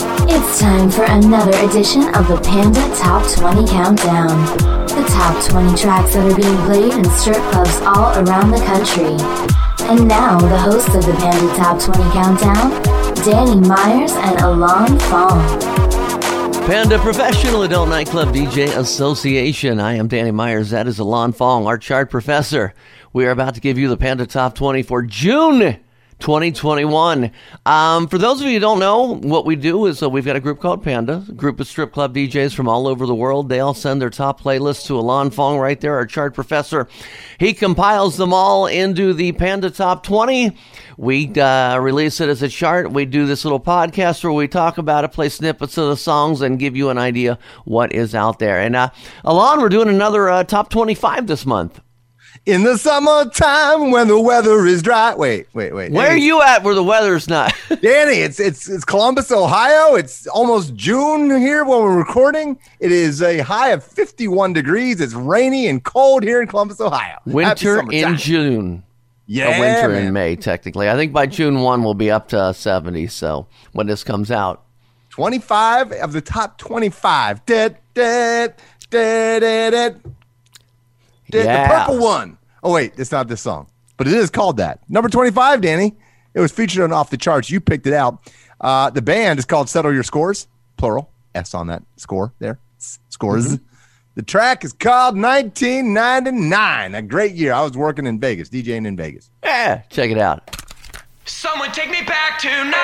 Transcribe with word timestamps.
It's 0.00 0.60
time 0.60 0.90
for 0.90 1.02
another 1.02 1.56
edition 1.68 2.14
of 2.14 2.28
the 2.28 2.40
Panda 2.44 2.80
Top 2.96 3.26
20 3.36 3.66
Countdown. 3.66 4.28
The 4.86 5.04
top 5.10 5.44
20 5.50 5.76
tracks 5.76 6.14
that 6.14 6.30
are 6.30 6.36
being 6.36 6.56
played 6.66 6.94
in 6.94 7.04
strip 7.18 7.42
clubs 7.50 7.80
all 7.80 8.14
around 8.14 8.52
the 8.52 8.62
country. 8.64 9.16
And 9.88 10.06
now, 10.06 10.38
the 10.38 10.56
hosts 10.56 10.94
of 10.94 11.04
the 11.04 11.14
Panda 11.14 11.52
Top 11.56 11.80
20 11.80 12.10
Countdown, 12.12 12.82
Danny 13.24 13.68
Myers 13.68 14.12
and 14.12 14.40
Alon 14.40 14.98
Fong. 15.10 15.60
Panda 16.68 16.98
Professional 17.00 17.62
Adult 17.62 17.88
Nightclub 17.88 18.28
DJ 18.28 18.76
Association. 18.76 19.80
I 19.80 19.94
am 19.94 20.06
Danny 20.06 20.30
Myers. 20.30 20.70
That 20.70 20.86
is 20.86 21.00
Alon 21.00 21.32
Fong, 21.32 21.66
our 21.66 21.78
chart 21.78 22.08
professor. 22.08 22.72
We 23.12 23.26
are 23.26 23.30
about 23.30 23.56
to 23.56 23.60
give 23.60 23.78
you 23.78 23.88
the 23.88 23.96
Panda 23.96 24.26
Top 24.26 24.54
20 24.54 24.84
for 24.84 25.02
June 25.02 25.80
2021. 26.20 27.30
Um, 27.64 28.08
for 28.08 28.18
those 28.18 28.40
of 28.40 28.46
you 28.46 28.54
who 28.54 28.58
don't 28.60 28.78
know, 28.78 29.14
what 29.16 29.46
we 29.46 29.56
do 29.56 29.86
is 29.86 30.02
uh, 30.02 30.10
we've 30.10 30.24
got 30.24 30.36
a 30.36 30.40
group 30.40 30.60
called 30.60 30.82
Panda, 30.82 31.24
a 31.28 31.32
group 31.32 31.60
of 31.60 31.66
strip 31.66 31.92
club 31.92 32.14
DJs 32.14 32.54
from 32.54 32.68
all 32.68 32.86
over 32.86 33.06
the 33.06 33.14
world. 33.14 33.48
They 33.48 33.60
all 33.60 33.74
send 33.74 34.02
their 34.02 34.10
top 34.10 34.40
playlists 34.40 34.86
to 34.86 34.98
Alon 34.98 35.30
Fong 35.30 35.58
right 35.58 35.80
there, 35.80 35.94
our 35.94 36.06
chart 36.06 36.34
professor. 36.34 36.88
He 37.38 37.52
compiles 37.52 38.16
them 38.16 38.32
all 38.32 38.66
into 38.66 39.12
the 39.12 39.32
Panda 39.32 39.70
Top 39.70 40.02
20. 40.02 40.56
We 40.96 41.32
uh, 41.40 41.78
release 41.78 42.20
it 42.20 42.28
as 42.28 42.42
a 42.42 42.48
chart. 42.48 42.90
We 42.90 43.04
do 43.04 43.26
this 43.26 43.44
little 43.44 43.60
podcast 43.60 44.24
where 44.24 44.32
we 44.32 44.48
talk 44.48 44.78
about 44.78 45.04
it, 45.04 45.12
play 45.12 45.28
snippets 45.28 45.78
of 45.78 45.88
the 45.88 45.96
songs, 45.96 46.40
and 46.40 46.58
give 46.58 46.76
you 46.76 46.90
an 46.90 46.98
idea 46.98 47.38
what 47.64 47.92
is 47.92 48.14
out 48.14 48.40
there. 48.40 48.60
And 48.60 48.74
uh, 48.74 48.90
Alon, 49.24 49.60
we're 49.60 49.68
doing 49.68 49.88
another 49.88 50.28
uh, 50.28 50.42
top 50.42 50.70
25 50.70 51.28
this 51.28 51.46
month 51.46 51.80
in 52.48 52.62
the 52.62 52.78
summertime 52.78 53.90
when 53.90 54.08
the 54.08 54.18
weather 54.18 54.64
is 54.64 54.80
dry. 54.80 55.14
Wait, 55.14 55.48
wait, 55.52 55.74
wait. 55.74 55.92
Where 55.92 56.08
Danny, 56.08 56.22
are 56.22 56.24
you 56.24 56.40
at 56.40 56.62
where 56.62 56.74
the 56.74 56.82
weather's 56.82 57.28
not? 57.28 57.54
Danny, 57.68 58.20
it's 58.20 58.40
it's 58.40 58.70
it's 58.70 58.86
Columbus, 58.86 59.30
Ohio. 59.30 59.96
It's 59.96 60.26
almost 60.28 60.74
June 60.74 61.28
here 61.28 61.62
when 61.64 61.82
we're 61.82 61.98
recording. 61.98 62.58
It 62.80 62.90
is 62.90 63.20
a 63.20 63.40
high 63.40 63.68
of 63.68 63.84
51 63.84 64.54
degrees. 64.54 64.98
It's 65.02 65.12
rainy 65.12 65.66
and 65.66 65.84
cold 65.84 66.22
here 66.22 66.40
in 66.40 66.48
Columbus, 66.48 66.80
Ohio. 66.80 67.18
Winter 67.26 67.82
in 67.92 68.16
June. 68.16 68.82
Yeah, 69.26 69.58
a 69.58 69.60
winter 69.60 69.90
man. 69.90 70.06
in 70.06 70.12
May, 70.14 70.34
technically. 70.34 70.88
I 70.88 70.94
think 70.94 71.12
by 71.12 71.26
June 71.26 71.60
1 71.60 71.84
we'll 71.84 71.92
be 71.92 72.10
up 72.10 72.28
to 72.28 72.54
70. 72.54 73.08
So 73.08 73.46
when 73.72 73.86
this 73.86 74.02
comes 74.02 74.30
out, 74.30 74.64
25 75.10 75.92
of 75.92 76.14
the 76.14 76.22
top 76.22 76.56
25. 76.56 77.44
Dead, 77.44 77.76
dead, 77.92 78.54
dead, 78.88 79.40
dead, 79.40 79.70
dead. 79.72 80.00
Yeah. 81.30 81.68
The 81.68 81.74
purple 81.74 81.98
one. 81.98 82.37
Oh, 82.62 82.72
wait, 82.72 82.92
it's 82.96 83.12
not 83.12 83.28
this 83.28 83.40
song, 83.40 83.68
but 83.96 84.06
it 84.06 84.14
is 84.14 84.30
called 84.30 84.56
that. 84.58 84.80
Number 84.88 85.08
25, 85.08 85.60
Danny. 85.60 85.94
It 86.34 86.40
was 86.40 86.52
featured 86.52 86.82
on 86.82 86.92
Off 86.92 87.10
the 87.10 87.16
Charts. 87.16 87.50
You 87.50 87.60
picked 87.60 87.86
it 87.86 87.92
out. 87.92 88.32
Uh, 88.60 88.90
the 88.90 89.02
band 89.02 89.38
is 89.38 89.44
called 89.44 89.68
Settle 89.68 89.92
Your 89.92 90.02
Scores, 90.02 90.46
plural, 90.76 91.10
S 91.34 91.54
on 91.54 91.68
that 91.68 91.82
score 91.96 92.32
there. 92.38 92.58
Scores. 93.08 93.54
Mm-hmm. 93.54 93.64
The 94.14 94.22
track 94.22 94.64
is 94.64 94.72
called 94.72 95.16
1999. 95.16 96.94
A 96.94 97.02
great 97.02 97.34
year. 97.34 97.52
I 97.52 97.62
was 97.62 97.76
working 97.76 98.06
in 98.06 98.18
Vegas, 98.18 98.48
DJing 98.48 98.86
in 98.86 98.96
Vegas. 98.96 99.30
Yeah, 99.44 99.82
check 99.90 100.10
it 100.10 100.18
out. 100.18 100.56
Someone 101.24 101.70
take 101.72 101.90
me 101.90 102.02
back 102.02 102.40
to 102.40 102.48
1999. 102.48 102.74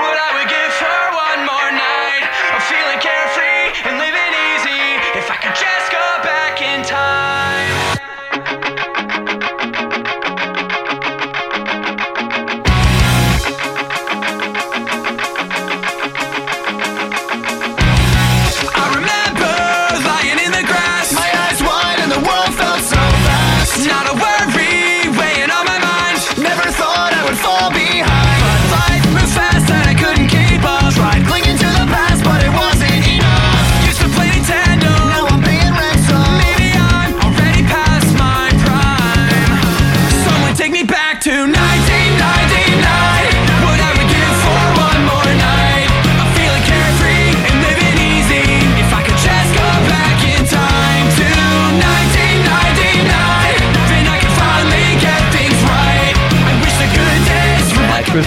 What 0.00 0.16
I 0.16 0.30
would 0.40 0.48
give 0.48 0.72
for 0.80 1.00
one 1.12 1.40
more 1.44 1.70
night 1.72 1.95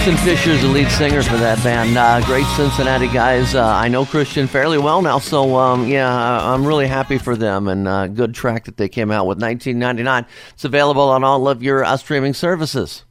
Christian 0.02 0.16
Fisher 0.24 0.50
is 0.52 0.62
the 0.62 0.68
lead 0.68 0.88
singer 0.92 1.22
for 1.22 1.36
that 1.36 1.62
band. 1.62 1.94
Uh, 1.98 2.24
great 2.24 2.46
Cincinnati 2.56 3.06
guys. 3.06 3.54
Uh, 3.54 3.66
I 3.66 3.88
know 3.88 4.06
Christian 4.06 4.46
fairly 4.46 4.78
well 4.78 5.02
now, 5.02 5.18
so 5.18 5.56
um, 5.56 5.86
yeah, 5.86 6.10
I- 6.10 6.54
I'm 6.54 6.64
really 6.64 6.86
happy 6.86 7.18
for 7.18 7.36
them 7.36 7.68
and 7.68 7.86
uh, 7.86 8.06
good 8.06 8.34
track 8.34 8.64
that 8.64 8.78
they 8.78 8.88
came 8.88 9.10
out 9.10 9.26
with. 9.26 9.42
1999. 9.42 10.24
It's 10.54 10.64
available 10.64 11.02
on 11.02 11.22
all 11.22 11.46
of 11.48 11.62
your 11.62 11.84
uh, 11.84 11.98
streaming 11.98 12.32
services. 12.32 13.04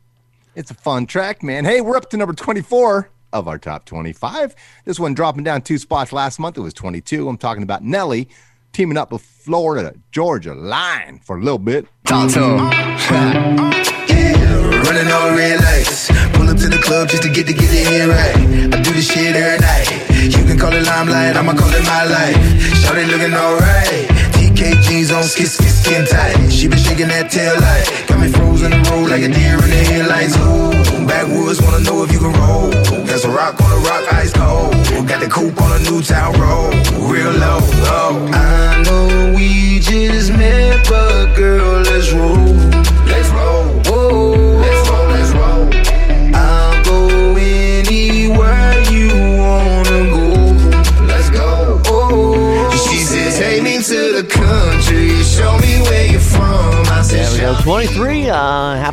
It's 0.56 0.72
a 0.72 0.74
fun 0.74 1.06
track, 1.06 1.44
man. 1.44 1.64
Hey, 1.64 1.80
we're 1.80 1.96
up 1.96 2.10
to 2.10 2.18
number 2.18 2.34
24 2.34 3.12
of 3.34 3.48
our 3.48 3.60
top 3.60 3.86
25. 3.86 4.56
This 4.86 5.00
one 5.00 5.14
dropping 5.14 5.44
down 5.44 5.62
two 5.62 5.78
spots 5.78 6.12
last 6.12 6.40
month. 6.40 6.58
It 6.58 6.62
was 6.62 6.74
22. 6.74 7.30
I'm 7.30 7.38
talking 7.38 7.62
about 7.62 7.84
Nelly 7.84 8.28
teaming 8.74 8.98
up 8.98 9.12
with 9.12 9.22
Florida 9.22 9.94
Georgia 10.12 10.56
Line 10.56 11.20
for 11.24 11.38
a 11.38 11.40
little 11.40 11.60
bit. 11.60 11.86
Talk 12.08 12.32
to 12.32 12.42
him. 12.44 12.58
yeah, 14.10 14.82
running 14.82 15.12
on 15.12 15.38
red 15.38 15.60
lights. 15.60 16.10
Pull 16.50 16.58
up 16.58 16.64
to 16.64 16.70
the 16.70 16.82
club 16.82 17.08
just 17.10 17.22
to 17.22 17.30
get 17.30 17.46
to 17.46 17.54
get 17.54 17.70
it 17.70 18.10
right. 18.10 18.34
I 18.74 18.82
do 18.82 18.90
this 18.90 19.06
shit 19.06 19.36
every 19.36 19.62
night. 19.62 19.86
You 20.34 20.42
can 20.50 20.58
call 20.58 20.74
it 20.74 20.82
limelight, 20.82 21.38
I'ma 21.38 21.54
call 21.54 21.70
it 21.70 21.86
my 21.86 22.10
life. 22.10 22.42
Shawty 22.82 23.06
looking 23.06 23.38
alright. 23.38 24.10
TK 24.34 24.82
jeans 24.82 25.12
on, 25.12 25.22
skin, 25.30 25.46
skin, 25.46 25.70
skin 25.70 26.06
tight. 26.08 26.50
She 26.50 26.68
been 26.68 26.80
shaking 26.80 27.10
that 27.10 27.30
tail 27.30 27.54
light. 27.54 27.86
Got 28.10 28.18
me 28.18 28.34
frozen 28.34 28.74
in 28.74 28.82
the 28.82 28.90
road 28.90 29.12
like 29.14 29.22
a 29.22 29.30
deer 29.30 29.62
in 29.62 29.70
the 29.70 29.82
headlights. 29.94 30.34
Ooh, 30.42 31.06
backwoods 31.06 31.62
wanna 31.62 31.86
know 31.86 32.02
if 32.02 32.12
you 32.12 32.18
can 32.18 32.34
roll. 32.42 32.74
There's 33.06 33.26
a 33.26 33.30
rock 33.30 33.62
on 33.62 33.70
the 33.70 33.86
rock, 33.86 34.12
ice 34.12 34.34
cold. 34.34 34.74
Got 35.06 35.22
the 35.22 35.30
coupe 35.30 35.62
on 35.62 35.70
a 35.78 35.80
new 35.86 36.02
town 36.02 36.34
road, 36.42 36.74
real 36.98 37.30
low. 37.30 37.62
Oh. 37.94 38.26
I 38.34 38.82
know 38.90 39.38
we 39.38 39.78
just 39.86 40.34
met, 40.34 40.82
but 40.90 41.36
girl, 41.36 41.86
let's 41.86 42.12
roll. 42.12 42.49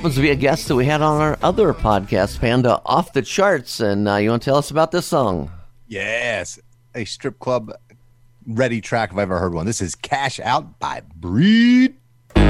Happens 0.06 0.14
to 0.14 0.22
be 0.22 0.30
a 0.30 0.36
guest 0.36 0.68
that 0.68 0.76
we 0.76 0.84
had 0.84 1.02
on 1.02 1.20
our 1.20 1.36
other 1.42 1.74
podcast, 1.74 2.38
Panda 2.38 2.80
Off 2.86 3.12
the 3.12 3.22
Charts. 3.22 3.80
And 3.80 4.08
uh, 4.08 4.14
you 4.14 4.30
want 4.30 4.40
to 4.40 4.44
tell 4.44 4.54
us 4.54 4.70
about 4.70 4.92
this 4.92 5.04
song? 5.04 5.50
Yes, 5.88 6.60
a 6.94 7.04
strip 7.04 7.40
club 7.40 7.72
ready 8.46 8.80
track 8.80 9.10
if 9.10 9.14
I've 9.16 9.22
ever 9.22 9.40
heard 9.40 9.52
one. 9.52 9.66
This 9.66 9.80
is 9.80 9.96
Cash 9.96 10.38
Out 10.38 10.78
by 10.78 11.02
Breed. 11.16 11.96
Hey, 12.36 12.42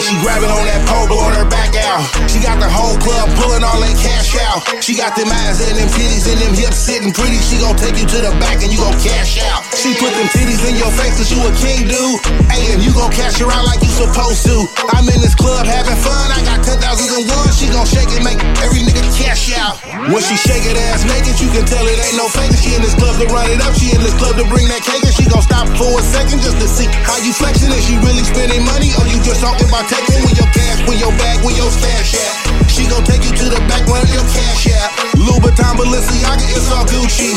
she 0.00 0.16
grabbing 0.22 0.48
on 0.48 0.64
that 0.64 0.88
pole, 0.88 1.06
blowing 1.06 1.34
her 1.34 1.50
back 1.50 1.63
out. 1.94 2.30
She 2.30 2.42
got 2.42 2.58
the 2.58 2.68
whole 2.68 2.98
club 2.98 3.30
pulling 3.38 3.62
all 3.62 3.78
that 3.78 3.96
cash 4.02 4.34
out. 4.42 4.82
She 4.82 4.94
got 4.94 5.14
them 5.16 5.30
eyes 5.30 5.62
and 5.62 5.78
them 5.78 5.88
titties 5.94 6.26
and 6.26 6.38
them 6.42 6.54
hips 6.54 6.78
sitting 6.78 7.12
pretty. 7.12 7.38
She 7.38 7.58
gon' 7.58 7.76
take 7.76 7.96
you 7.96 8.06
to 8.06 8.18
the 8.18 8.32
back 8.42 8.62
and 8.62 8.70
you 8.72 8.78
gon' 8.78 8.98
cash 8.98 9.38
out. 9.40 9.62
She 9.84 9.92
put 10.00 10.16
them 10.16 10.24
titties 10.32 10.64
in 10.64 10.80
your 10.80 10.88
face 10.96 11.12
cause 11.20 11.28
you 11.28 11.36
a 11.44 11.52
king, 11.60 11.84
dude. 11.84 12.16
Hey, 12.48 12.72
and 12.72 12.80
you 12.80 12.88
gon' 12.96 13.12
cash 13.12 13.36
her 13.36 13.52
out 13.52 13.68
like 13.68 13.84
you 13.84 13.92
supposed 13.92 14.40
to. 14.48 14.64
I'm 14.96 15.04
in 15.12 15.20
this 15.20 15.36
club 15.36 15.68
having 15.68 16.00
fun. 16.00 16.32
I 16.32 16.40
got 16.40 16.64
10,000 16.64 16.80
and 16.80 17.28
one. 17.28 17.52
She 17.52 17.68
gon' 17.68 17.84
shake 17.84 18.08
it, 18.08 18.24
make 18.24 18.40
every 18.64 18.80
nigga 18.80 19.04
cash 19.12 19.52
out. 19.52 19.76
When 20.08 20.24
she 20.24 20.40
shake 20.40 20.64
it 20.64 20.80
ass 20.88 21.04
naked, 21.04 21.36
you 21.36 21.52
can 21.52 21.68
tell 21.68 21.84
it 21.84 22.00
ain't 22.00 22.16
no 22.16 22.32
fake. 22.32 22.56
She 22.56 22.72
in 22.72 22.80
this 22.80 22.96
club 22.96 23.12
to 23.20 23.28
run 23.28 23.44
it 23.52 23.60
up. 23.60 23.76
She 23.76 23.92
in 23.92 24.00
this 24.00 24.16
club 24.16 24.40
to 24.40 24.48
bring 24.48 24.72
that 24.72 24.80
cake. 24.80 25.04
And 25.04 25.12
she 25.12 25.28
gon' 25.28 25.44
stop 25.44 25.68
for 25.76 26.00
a 26.00 26.04
second 26.16 26.40
just 26.40 26.56
to 26.64 26.64
see 26.64 26.88
how 27.04 27.20
you 27.20 27.36
flexing. 27.36 27.68
Is 27.68 27.84
she 27.84 28.00
really 28.00 28.24
spending 28.24 28.64
money 28.64 28.88
or 28.96 29.04
you 29.04 29.20
just 29.20 29.44
talking 29.44 29.68
about 29.68 29.84
taking 29.92 30.24
with 30.24 30.40
your 30.40 30.48
cash, 30.48 30.80
with 30.88 30.96
your 30.96 31.12
bag, 31.20 31.44
with 31.44 31.60
your 31.60 31.68
stash 31.68 32.16
at? 32.16 32.63
She 32.74 32.88
gon' 32.88 33.04
take 33.04 33.22
you 33.22 33.30
to 33.30 33.44
the 33.54 33.60
back 33.70 33.86
where 33.86 34.02
your 34.10 34.26
cash 34.34 34.66
at. 34.66 34.90
Louboutin, 35.14 35.76
Balenciaga, 35.78 36.42
it's 36.56 36.72
all 36.72 36.84
Gucci. 36.84 37.30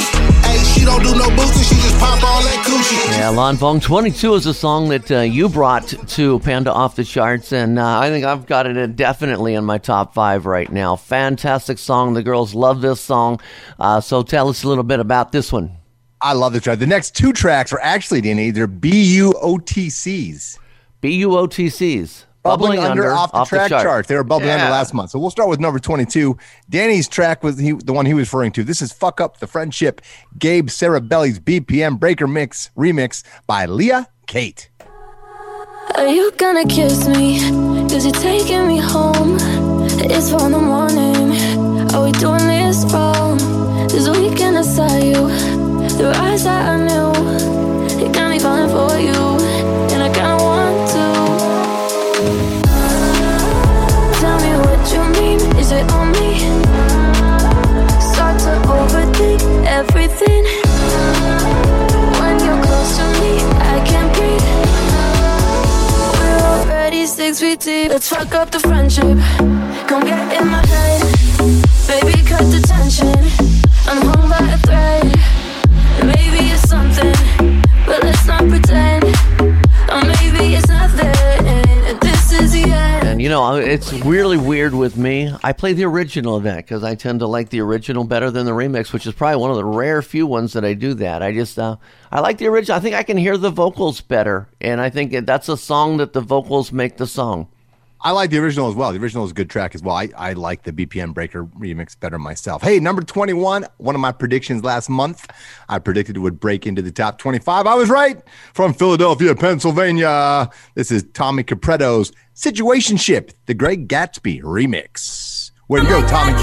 Hey, 0.43 0.57
she 0.73 0.83
don't 0.83 1.03
do 1.03 1.13
no 1.13 1.29
boosting, 1.35 1.61
she 1.61 1.75
just 1.75 1.99
pop 1.99 2.23
all 2.23 2.41
that 2.41 2.65
coochie. 2.65 3.19
Yeah, 3.19 3.29
Lon 3.29 3.55
Fong 3.55 3.79
22 3.79 4.33
is 4.33 4.47
a 4.47 4.53
song 4.53 4.89
that 4.89 5.11
uh, 5.11 5.19
you 5.19 5.47
brought 5.47 5.87
to 5.89 6.39
Panda 6.39 6.73
Off 6.73 6.95
the 6.95 7.03
Charts. 7.03 7.51
And 7.51 7.77
uh, 7.77 7.99
I 7.99 8.09
think 8.09 8.25
I've 8.25 8.47
got 8.47 8.65
it 8.65 8.95
definitely 8.95 9.53
in 9.53 9.63
my 9.63 9.77
top 9.77 10.15
five 10.15 10.47
right 10.47 10.71
now. 10.71 10.95
Fantastic 10.95 11.77
song. 11.77 12.15
The 12.15 12.23
girls 12.23 12.55
love 12.55 12.81
this 12.81 12.99
song. 12.99 13.39
Uh, 13.79 14.01
so 14.01 14.23
tell 14.23 14.49
us 14.49 14.63
a 14.63 14.67
little 14.67 14.83
bit 14.83 14.99
about 14.99 15.31
this 15.31 15.53
one. 15.53 15.77
I 16.19 16.33
love 16.33 16.53
this 16.53 16.63
track. 16.63 16.79
The 16.79 16.87
next 16.87 17.15
two 17.15 17.31
tracks 17.31 17.71
are 17.71 17.79
actually, 17.79 18.21
Danny, 18.21 18.49
they're 18.49 18.65
B 18.65 19.03
U 19.17 19.33
O 19.39 19.59
T 19.59 19.91
C's. 19.91 20.57
BUOTCs. 21.03 22.23
Bubbling, 22.47 22.79
under, 22.79 23.11
off 23.11 23.31
the 23.31 23.43
track 23.45 23.69
chart. 23.69 23.83
charts. 23.83 24.07
They 24.07 24.15
were 24.15 24.23
bubbling 24.23 24.49
under 24.51 24.65
Yeah. 24.65 24.71
last 24.71 24.93
month. 24.93 25.11
So 25.11 25.19
we'll 25.19 25.29
start 25.31 25.49
with 25.49 25.59
number 25.59 25.79
22. 25.79 26.37
Danny's 26.69 27.07
track 27.07 27.43
was 27.43 27.57
he, 27.59 27.73
the 27.73 27.93
one 27.93 28.05
he 28.05 28.13
was 28.13 28.27
referring 28.27 28.51
to. 28.53 28.63
This 28.63 28.81
is 28.81 28.91
Fuck 28.91 29.21
Up 29.21 29.37
the 29.39 29.47
Friendship, 29.47 30.01
Gabe 30.39 30.67
Sarabelli's 30.67 31.39
BPM 31.39 31.99
Breaker 31.99 32.27
Mix 32.27 32.71
remix 32.77 33.23
by 33.45 33.65
Leah 33.65 34.07
Kate. 34.27 34.69
Are 35.95 36.07
you 36.07 36.31
gonna 36.37 36.65
kiss 36.65 37.07
me? 37.07 37.39
Cause 37.89 38.05
you're 38.05 38.13
taking 38.13 38.67
me 38.67 38.77
home. 38.77 39.37
It's 40.09 40.29
four 40.29 40.45
in 40.45 40.51
the 40.51 40.59
morning. 40.59 41.31
Are 41.95 42.03
we 42.03 42.11
doing 42.11 42.45
this 42.47 42.83
wrong? 42.93 43.37
This 43.87 44.07
weekend 44.09 44.57
I 44.57 44.61
saw 44.63 44.95
you. 44.97 45.27
The 45.97 46.11
eyes 46.15 46.43
that 46.43 46.69
I 46.69 46.77
knew. 46.85 48.05
It 48.05 48.11
got 48.13 48.29
me 48.29 48.37
falling 48.39 48.69
for 48.69 48.99
you. 48.99 49.36
Everything. 59.77 60.43
When 62.19 62.35
you're 62.45 62.61
close 62.65 62.97
to 62.97 63.05
me, 63.21 63.33
I 63.73 63.77
can't 63.85 64.11
breathe. 64.15 64.49
We're 66.19 66.41
already 66.53 67.05
six 67.05 67.39
feet 67.39 67.59
deep. 67.59 67.89
Let's 67.89 68.09
fuck 68.09 68.33
up 68.33 68.49
the 68.49 68.59
friendship. 68.59 69.17
Come 69.87 70.03
get 70.03 70.41
in 70.41 70.47
my 70.47 70.65
head. 70.65 71.01
Baby, 71.87 72.17
cut 72.25 72.45
the 72.53 72.61
tension. 72.73 73.19
I'm 73.89 74.01
hung 74.09 74.25
by 74.33 74.43
a 74.55 74.57
thread. 74.65 75.05
Maybe 76.11 76.41
it's 76.53 76.67
something, 76.67 77.13
but 77.85 78.03
let's 78.03 78.25
not 78.25 78.43
pretend. 78.49 79.03
Or 79.93 80.01
maybe 80.11 80.55
it's 80.55 80.67
nothing. 80.69 81.36
And 82.71 83.21
you 83.21 83.29
know, 83.29 83.55
it's 83.55 83.93
really 83.93 84.37
weird 84.37 84.75
with 84.75 84.97
me. 84.97 85.33
I 85.43 85.53
play 85.53 85.73
the 85.73 85.85
original 85.85 86.35
of 86.35 86.43
that 86.43 86.57
because 86.57 86.83
I 86.83 86.95
tend 86.95 87.21
to 87.21 87.27
like 87.27 87.49
the 87.49 87.61
original 87.61 88.03
better 88.03 88.29
than 88.29 88.45
the 88.45 88.51
remix, 88.51 88.93
which 88.93 89.07
is 89.07 89.13
probably 89.13 89.41
one 89.41 89.49
of 89.49 89.57
the 89.57 89.65
rare 89.65 90.01
few 90.01 90.27
ones 90.27 90.53
that 90.53 90.63
I 90.63 90.73
do 90.73 90.93
that. 90.95 91.23
I 91.23 91.33
just, 91.33 91.57
uh, 91.57 91.77
I 92.11 92.19
like 92.19 92.37
the 92.37 92.47
original. 92.47 92.77
I 92.77 92.79
think 92.79 92.95
I 92.95 93.03
can 93.03 93.17
hear 93.17 93.37
the 93.37 93.49
vocals 93.49 94.01
better, 94.01 94.49
and 94.61 94.79
I 94.79 94.89
think 94.89 95.25
that's 95.25 95.49
a 95.49 95.57
song 95.57 95.97
that 95.97 96.13
the 96.13 96.21
vocals 96.21 96.71
make 96.71 96.97
the 96.97 97.07
song. 97.07 97.47
I 98.01 98.11
like 98.11 98.29
the 98.29 98.37
original 98.37 98.69
as 98.69 98.75
well. 98.75 98.91
The 98.91 98.99
original 98.99 99.25
is 99.25 99.31
a 99.31 99.33
good 99.33 99.49
track 99.49 99.73
as 99.73 99.81
well. 99.81 99.95
I, 99.95 100.09
I 100.15 100.33
like 100.33 100.63
the 100.63 100.71
BPM 100.71 101.13
Breaker 101.13 101.45
remix 101.45 101.99
better 101.99 102.19
myself. 102.19 102.61
Hey, 102.61 102.79
number 102.79 103.01
21, 103.01 103.65
one 103.77 103.95
of 103.95 104.01
my 104.01 104.11
predictions 104.11 104.63
last 104.63 104.89
month. 104.89 105.29
I 105.67 105.79
predicted 105.79 106.15
it 106.15 106.19
would 106.19 106.39
break 106.39 106.67
into 106.67 106.81
the 106.81 106.91
top 106.91 107.17
25. 107.17 107.65
I 107.65 107.75
was 107.75 107.89
right. 107.89 108.21
From 108.53 108.73
Philadelphia, 108.73 109.33
Pennsylvania. 109.35 110.49
This 110.75 110.91
is 110.91 111.05
Tommy 111.13 111.43
Capretto's 111.43 112.11
Situationship, 112.35 113.31
the 113.47 113.55
Greg 113.55 113.87
Gatsby 113.87 114.41
remix. 114.43 115.51
Way 115.67 115.81
to 115.81 115.87
go, 115.87 116.07
Tommy. 116.07 116.33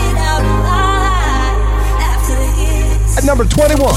At 3.16 3.24
number 3.24 3.44
21. 3.44 3.94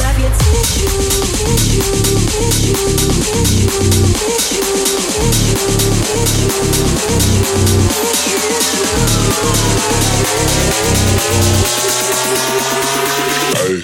Hey, 13.58 13.82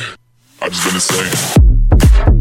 I 0.61 0.69
just 0.69 0.83
been 0.85 0.95
insane. 0.95 2.32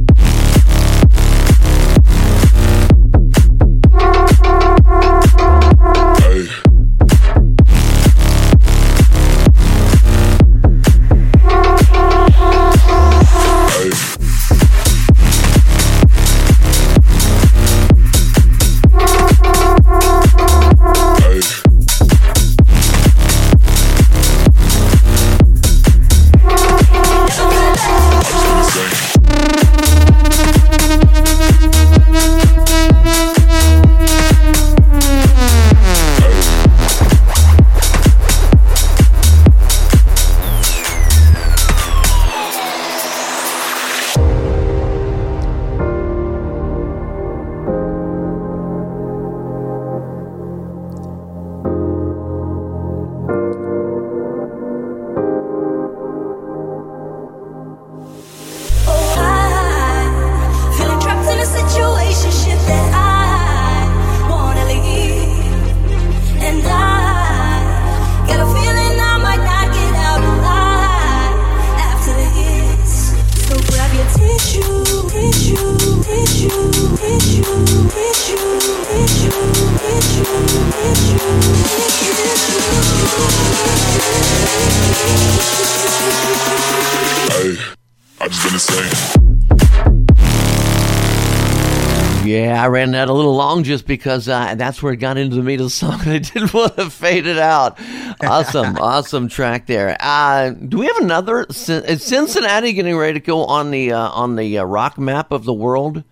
I 92.55 92.67
ran 92.69 92.91
that 92.93 93.09
a 93.09 93.13
little 93.13 93.35
long 93.35 93.63
just 93.63 93.87
because 93.87 94.29
uh, 94.29 94.55
that's 94.57 94.83
where 94.83 94.93
it 94.93 94.97
got 94.97 95.17
into 95.17 95.37
the 95.37 95.43
meat 95.43 95.61
of 95.61 95.67
the 95.67 95.71
song. 95.71 96.01
I 96.03 96.19
didn't 96.19 96.53
want 96.55 96.77
to 96.77 96.91
fade 96.91 97.27
it 97.27 97.39
out. 97.39 97.79
Awesome, 98.23 98.77
awesome 98.81 99.29
track 99.29 99.67
there. 99.67 99.97
Uh, 100.01 100.51
do 100.51 100.79
we 100.79 100.87
have 100.87 100.99
another? 100.99 101.47
Is 101.49 102.03
Cincinnati 102.03 102.73
getting 102.73 102.97
ready 102.97 103.15
to 103.15 103.25
go 103.25 103.45
on 103.45 103.71
the 103.71 103.93
uh, 103.93 104.11
on 104.11 104.37
the 104.37 104.59
uh, 104.59 104.65
rock 104.65 104.99
map 104.99 105.33
of 105.33 105.45
the 105.45 105.55
world? 105.55 106.05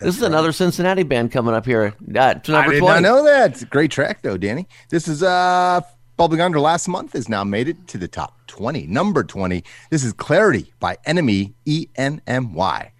this 0.00 0.16
is 0.16 0.22
another 0.22 0.50
Cincinnati 0.50 1.02
band 1.02 1.30
coming 1.30 1.54
up 1.54 1.66
here. 1.66 1.94
Uh, 2.14 2.34
to 2.34 2.52
I 2.52 2.60
number 2.60 2.72
did 2.72 2.80
20. 2.80 2.94
not 2.94 3.02
know 3.02 3.24
that. 3.24 3.68
Great 3.70 3.90
track 3.90 4.22
though, 4.22 4.36
Danny. 4.36 4.66
This 4.88 5.08
is 5.08 5.22
uh 5.22 5.80
bubbling 6.16 6.40
under 6.42 6.60
last 6.60 6.86
month 6.88 7.14
has 7.14 7.28
now 7.30 7.42
made 7.44 7.66
it 7.68 7.88
to 7.88 7.96
the 7.96 8.06
top 8.08 8.36
20. 8.46 8.86
Number 8.86 9.24
20. 9.24 9.64
This 9.88 10.04
is 10.04 10.12
Clarity 10.12 10.72
by 10.78 10.98
Enemy 11.06 11.54
E 11.64 11.86
N 11.96 12.20
M 12.26 12.52
Y. 12.54 12.92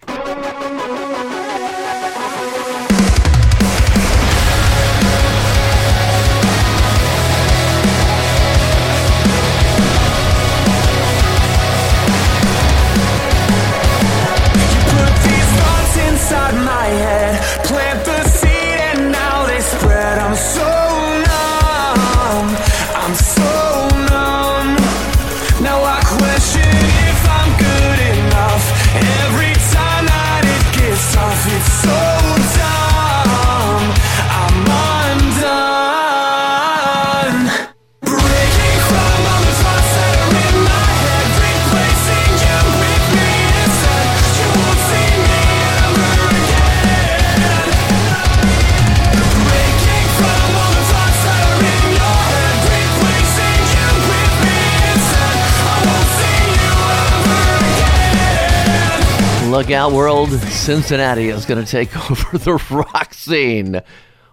out, 59.72 59.92
world! 59.92 60.30
Cincinnati 60.30 61.28
is 61.28 61.46
going 61.46 61.64
to 61.64 61.70
take 61.70 61.94
over 62.10 62.38
the 62.38 62.54
rock 62.70 63.14
scene. 63.14 63.80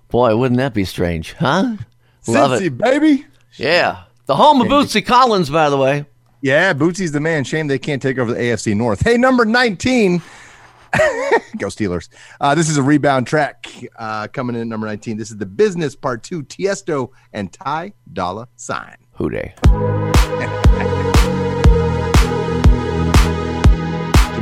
Boy, 0.09 0.35
wouldn't 0.35 0.57
that 0.57 0.73
be 0.73 0.85
strange, 0.85 1.33
huh? 1.33 1.75
Love 2.27 2.51
Cincy, 2.51 2.67
it. 2.67 2.77
baby. 2.77 3.25
Yeah, 3.55 4.03
the 4.25 4.35
home 4.35 4.61
of 4.61 4.67
Bootsy 4.67 5.05
Collins, 5.05 5.49
by 5.49 5.69
the 5.69 5.77
way. 5.77 6.05
Yeah, 6.41 6.73
Bootsy's 6.73 7.11
the 7.11 7.19
man. 7.19 7.43
Shame 7.43 7.67
they 7.67 7.79
can't 7.79 8.01
take 8.01 8.17
over 8.17 8.33
the 8.33 8.39
AFC 8.39 8.75
North. 8.75 9.01
Hey, 9.01 9.17
number 9.17 9.45
19. 9.45 10.21
Go 11.57 11.67
Steelers. 11.67 12.09
Uh, 12.39 12.55
this 12.55 12.69
is 12.69 12.77
a 12.77 12.83
rebound 12.83 13.27
track 13.27 13.67
uh, 13.97 14.27
coming 14.27 14.55
in 14.55 14.61
at 14.61 14.67
number 14.67 14.87
19. 14.87 15.17
This 15.17 15.31
is 15.31 15.37
the 15.37 15.45
business 15.45 15.95
part 15.95 16.23
two, 16.23 16.43
Tiesto 16.43 17.11
and 17.33 17.51
Ty 17.51 17.93
Dolla 18.13 18.47
Sign. 18.55 18.97
Who 19.13 19.29
Dey? 19.29 19.53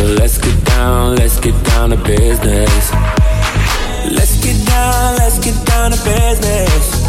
So 0.00 0.06
let's 0.06 0.38
get 0.38 0.64
down, 0.64 1.16
let's 1.16 1.38
get 1.40 1.64
down 1.66 1.90
to 1.90 1.96
business. 1.98 2.92
Let's 4.10 4.42
get 4.42 4.66
down, 4.66 5.16
let's 5.16 5.38
get 5.44 5.66
down 5.66 5.90
to 5.90 5.98
business. 5.98 7.04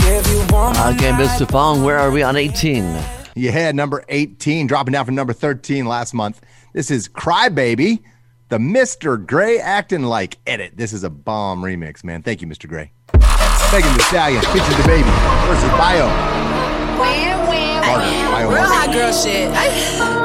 Give 0.00 0.26
you 0.28 0.40
one 0.50 0.74
more 0.74 0.86
Okay, 0.94 1.10
Mr. 1.10 1.46
Fong, 1.50 1.82
where 1.82 1.98
are 1.98 2.10
we 2.10 2.22
on 2.22 2.36
18? 2.36 2.98
Yeah, 3.34 3.70
number 3.72 4.02
18, 4.08 4.66
dropping 4.66 4.92
down 4.92 5.04
from 5.04 5.14
number 5.14 5.34
13 5.34 5.84
last 5.84 6.14
month. 6.14 6.40
This 6.72 6.90
is 6.90 7.06
Crybaby, 7.06 8.02
the 8.48 8.56
Mr. 8.56 9.26
Gray 9.26 9.58
acting 9.58 10.04
like 10.04 10.38
edit. 10.46 10.72
This 10.74 10.94
is 10.94 11.04
a 11.04 11.10
bomb 11.10 11.60
remix, 11.60 12.02
man. 12.02 12.22
Thank 12.22 12.40
you, 12.40 12.48
Mr. 12.48 12.66
Gray. 12.66 12.92
Megan 13.12 13.92
Thee 13.92 14.04
Stallion, 14.04 14.40
featuring 14.40 14.78
DaBaby 14.78 15.46
versus 15.48 15.70
Bio. 15.72 16.08
Bio 16.96 17.42
Real 18.48 18.64
hot 18.64 18.90
girl 18.90 19.12
shit. 19.12 19.50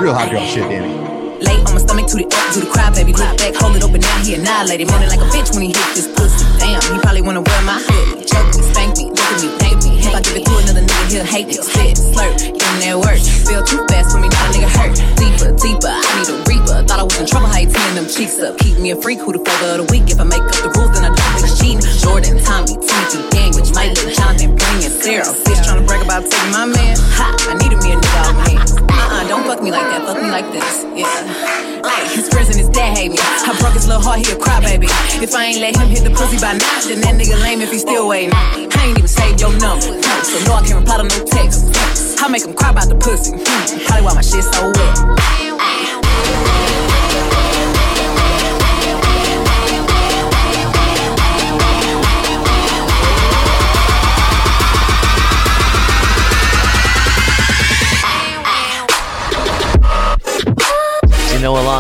Real 0.01 0.13
hot 0.13 0.31
girl 0.31 0.45
shit, 0.45 0.69
Danny. 0.69 1.16
Lay 1.41 1.57
on 1.65 1.73
my 1.73 1.81
stomach 1.81 2.07
to 2.11 2.17
the 2.17 2.25
up 2.25 2.45
to 2.53 2.59
the 2.59 2.69
cry, 2.69 2.89
baby. 2.91 3.13
Look 3.13 3.37
back, 3.37 3.53
hold 3.55 3.75
it 3.75 3.83
open, 3.83 4.01
now 4.01 4.17
he 4.23 4.35
annihilated. 4.35 4.87
Man, 4.87 5.09
like 5.09 5.21
a 5.21 5.29
bitch 5.29 5.53
when 5.53 5.63
he 5.65 5.71
hit 5.73 5.91
this 5.93 6.07
pussy. 6.15 6.45
Damn, 6.57 6.81
he 6.81 6.97
probably 6.99 7.21
wanna 7.21 7.41
wear 7.41 7.61
my 7.63 7.77
hood. 7.77 8.25
Choke 8.25 8.51
me, 8.55 8.63
spank 8.73 8.97
me, 8.97 9.05
look 9.13 9.31
at 9.33 9.41
me, 9.41 9.49
paint 9.61 9.79
me. 9.85 9.91
If 10.01 10.13
I 10.13 10.21
give 10.21 10.35
it 10.37 10.45
to 10.45 10.53
another 10.57 10.83
nigga, 10.83 11.05
he'll 11.11 11.27
hate 11.27 11.47
me. 11.47 11.55
Spit, 11.59 11.97
slurp, 11.97 12.35
him 12.41 12.75
that 12.81 12.97
work. 12.97 13.19
Feel 13.45 13.63
too 13.63 13.81
fast 13.87 14.13
for 14.13 14.19
me, 14.19 14.29
now 14.29 14.45
a 14.45 14.49
nigga 14.53 14.69
hurt. 14.71 14.93
Deeper, 15.17 15.51
deeper, 15.57 15.93
I 15.93 16.11
need 16.17 16.29
a 16.29 16.37
reaper. 16.49 16.77
Thought 16.87 16.99
I 16.99 17.03
was 17.03 17.17
in 17.19 17.25
trouble, 17.25 17.47
how 17.47 17.59
you 17.59 17.69
them 17.97 18.05
cheeks 18.05 18.37
up. 18.39 18.57
Keep 18.59 18.77
me 18.77 18.91
a 18.91 18.95
freak, 18.95 19.19
who 19.19 19.33
the 19.33 19.41
further 19.41 19.81
of 19.81 19.85
the 19.85 19.87
week. 19.91 20.05
If 20.13 20.21
I 20.21 20.23
make 20.23 20.45
up 20.45 20.61
the 20.61 20.69
rules, 20.77 20.93
then 20.93 21.09
I 21.09 21.11
don't 21.13 21.33
think 21.41 21.49
cheating. 21.57 21.81
Jordan, 21.97 22.37
Tommy, 22.45 22.77
Timothy, 22.77 23.25
Daniel, 23.33 23.65
Mike, 23.73 23.97
Jonathan, 24.13 24.53
Bring 24.53 24.85
and 24.85 24.93
Sarah. 24.93 25.33
Bitch 25.45 25.61
trying 25.65 25.81
to 25.81 25.85
brag 25.85 26.05
about 26.05 26.29
taking 26.29 26.53
my 26.53 26.65
man. 26.69 26.95
Ha, 27.17 27.25
I 27.49 27.53
needed 27.57 27.81
me 27.81 27.93
a 27.93 27.97
nigga. 27.97 28.21
Uh-uh, 28.37 28.96
don't 29.27 29.43
fuck 29.45 29.61
me 29.61 29.71
like 29.71 29.87
that, 29.91 30.05
fuck 30.05 30.21
me 30.21 30.29
like 30.29 30.49
this. 30.51 30.85
Yeah. 30.95 31.81
Ay, 31.83 32.07
his 32.15 32.29
friends 32.29 32.49
and 32.49 32.57
his 32.57 32.69
dad 32.69 32.97
hate 32.97 33.11
me. 33.11 33.17
I 33.19 33.55
broke 33.59 33.73
his 33.73 33.87
little 33.87 34.01
heart, 34.01 34.25
he 34.25 34.31
a 34.31 34.35
cry 34.37 34.59
baby. 34.61 34.87
If 35.21 35.33
I 35.35 35.45
ain't 35.45 35.59
let 35.59 35.75
him 35.75 35.87
hit 35.89 36.03
the 36.03 36.11
pussy 36.11 36.37
by 36.39 36.53
now, 36.53 36.79
then 36.87 37.01
that 37.01 37.15
nigga 37.15 37.39
lame 37.43 37.61
if 37.61 37.71
he 37.71 37.79
still 37.79 38.07
waiting. 38.07 38.31
I 38.33 38.67
ain't 38.87 38.97
even 38.97 39.07
saved 39.07 39.41
your 39.41 39.51
number, 39.59 39.81
so 40.23 40.39
no, 40.45 40.53
I 40.55 40.61
can't 40.65 40.79
reply 40.79 40.97
to 40.97 41.03
no 41.03 41.25
text. 41.25 41.65
I 42.21 42.27
make 42.29 42.43
him 42.45 42.53
cry 42.53 42.71
about 42.71 42.87
the 42.89 42.95
pussy. 42.95 43.31
Hmm, 43.35 43.85
Probably 43.85 44.05
why 44.05 44.13
my 44.15 44.21
shit 44.21 44.43
so 44.43 44.71
wet. 44.71 46.76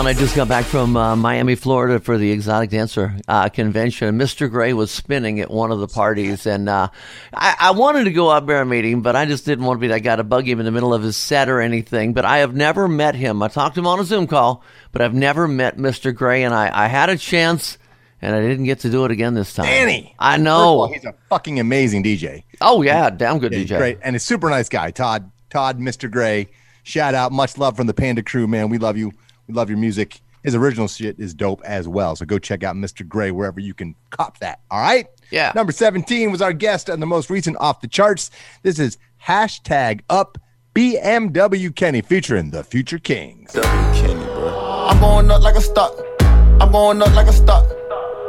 I 0.07 0.13
just 0.13 0.37
got 0.37 0.47
back 0.47 0.63
from 0.63 0.95
uh, 0.95 1.17
Miami, 1.17 1.55
Florida 1.55 1.99
for 1.99 2.17
the 2.17 2.31
Exotic 2.31 2.69
Dancer 2.69 3.13
uh, 3.27 3.49
convention. 3.49 4.17
Mr. 4.17 4.49
Gray 4.49 4.71
was 4.71 4.89
spinning 4.89 5.41
at 5.41 5.51
one 5.51 5.69
of 5.69 5.81
the 5.81 5.87
parties, 5.89 6.45
and 6.45 6.69
uh, 6.69 6.87
I, 7.33 7.55
I 7.59 7.71
wanted 7.71 8.05
to 8.05 8.13
go 8.13 8.29
up 8.29 8.47
there 8.47 8.61
and 8.61 8.69
meet 8.69 8.85
him, 8.85 9.01
but 9.01 9.17
I 9.17 9.25
just 9.25 9.43
didn't 9.45 9.65
want 9.65 9.79
to 9.79 9.81
be 9.81 9.89
that 9.89 10.03
guy 10.03 10.15
to 10.15 10.23
bug 10.23 10.47
him 10.47 10.59
in 10.59 10.65
the 10.65 10.71
middle 10.71 10.93
of 10.93 11.03
his 11.03 11.17
set 11.17 11.49
or 11.49 11.59
anything. 11.59 12.13
But 12.13 12.23
I 12.23 12.37
have 12.37 12.55
never 12.55 12.87
met 12.87 13.15
him. 13.15 13.43
I 13.43 13.49
talked 13.49 13.75
to 13.75 13.81
him 13.81 13.87
on 13.87 13.99
a 13.99 14.05
Zoom 14.05 14.27
call, 14.27 14.63
but 14.93 15.01
I've 15.01 15.13
never 15.13 15.45
met 15.45 15.75
Mr. 15.75 16.15
Gray, 16.15 16.43
and 16.43 16.53
I, 16.53 16.85
I 16.85 16.87
had 16.87 17.09
a 17.09 17.17
chance, 17.17 17.77
and 18.21 18.33
I 18.33 18.39
didn't 18.39 18.63
get 18.63 18.79
to 18.79 18.89
do 18.89 19.03
it 19.03 19.11
again 19.11 19.33
this 19.33 19.53
time. 19.53 19.65
Danny. 19.65 20.15
I 20.17 20.37
know. 20.37 20.79
all, 20.79 20.87
he's 20.87 21.03
a 21.03 21.15
fucking 21.27 21.59
amazing 21.59 22.03
DJ. 22.05 22.45
Oh 22.61 22.81
yeah, 22.81 23.09
damn 23.09 23.39
good 23.39 23.51
Yeah, 23.51 23.59
DJ. 23.59 23.77
Great. 23.77 23.97
And 24.01 24.15
a 24.15 24.19
super 24.19 24.49
nice 24.49 24.69
guy, 24.69 24.91
Todd. 24.91 25.29
Todd, 25.49 25.79
Mr. 25.79 26.09
Gray. 26.09 26.47
Shout 26.83 27.13
out. 27.13 27.33
Much 27.33 27.57
love 27.57 27.75
from 27.75 27.87
the 27.87 27.93
Panda 27.93 28.23
crew, 28.23 28.47
man. 28.47 28.69
We 28.69 28.77
love 28.77 28.95
you. 28.95 29.11
We 29.47 29.53
love 29.53 29.69
your 29.69 29.77
music. 29.79 30.21
his 30.43 30.55
original 30.55 30.87
shit 30.87 31.19
is 31.19 31.33
dope 31.33 31.61
as 31.65 31.87
well. 31.87 32.15
So 32.15 32.25
go 32.25 32.39
check 32.39 32.63
out 32.63 32.75
Mr. 32.75 33.05
Gray 33.07 33.31
wherever 33.31 33.59
you 33.59 33.73
can 33.73 33.95
cop 34.11 34.39
that. 34.39 34.59
All 34.71 34.79
right. 34.79 35.07
Yeah. 35.31 35.51
Number 35.55 35.71
17 35.73 36.31
was 36.31 36.41
our 36.41 36.53
guest 36.53 36.89
on 36.89 36.99
the 36.99 37.05
most 37.05 37.29
recent 37.29 37.57
off 37.59 37.81
the 37.81 37.87
charts. 37.87 38.31
This 38.63 38.79
is 38.79 38.97
hashtag 39.25 40.01
up 40.09 40.37
BMW 40.73 41.75
Kenny 41.75 42.01
featuring 42.01 42.51
the 42.51 42.63
Future 42.63 42.99
Kings. 42.99 43.51
Kenny, 43.53 44.23
I'm 44.23 44.99
going 44.99 45.29
up 45.31 45.41
like 45.41 45.55
a 45.55 45.61
stock. 45.61 45.93
I'm 46.21 46.71
going 46.71 47.01
up 47.01 47.13
like 47.15 47.27
a 47.27 47.33
stock. 47.33 47.65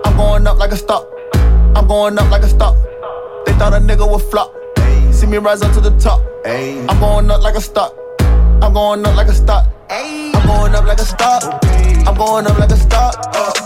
I'm 0.05 0.17
going 0.17 0.47
up 0.47 0.59
like 0.59 0.73
a 0.73 0.77
stock. 0.77 1.07
I'm 1.77 1.87
going 1.87 2.19
up 2.19 2.31
like 2.31 2.43
a 2.43 2.49
stock. 2.49 2.75
They 3.47 3.53
thought 3.53 3.75
a 3.75 3.79
nigga 3.79 4.11
would 4.11 4.23
flop. 4.31 4.53
See 5.13 5.27
me 5.27 5.37
rise 5.39 5.63
up 5.63 5.73
to 5.75 5.81
the 5.81 5.97
top. 5.99 6.21
I'm 6.45 6.99
going 6.99 7.31
up 7.31 7.43
like 7.43 7.55
a 7.55 7.61
stock. 7.61 7.95
I'm 8.21 8.73
going 8.73 9.05
up 9.07 9.15
like 9.15 9.29
a 9.29 9.35
stock. 9.35 9.69
I'm 9.91 10.47
going 10.47 10.75
up 10.75 10.85
like 10.85 10.99
a 10.99 11.05
stock. 11.05 11.43
I'm 12.07 12.15
going 12.15 12.47
up 12.47 12.59
like 12.59 12.71
a 12.71 12.77
stock. 12.77 13.15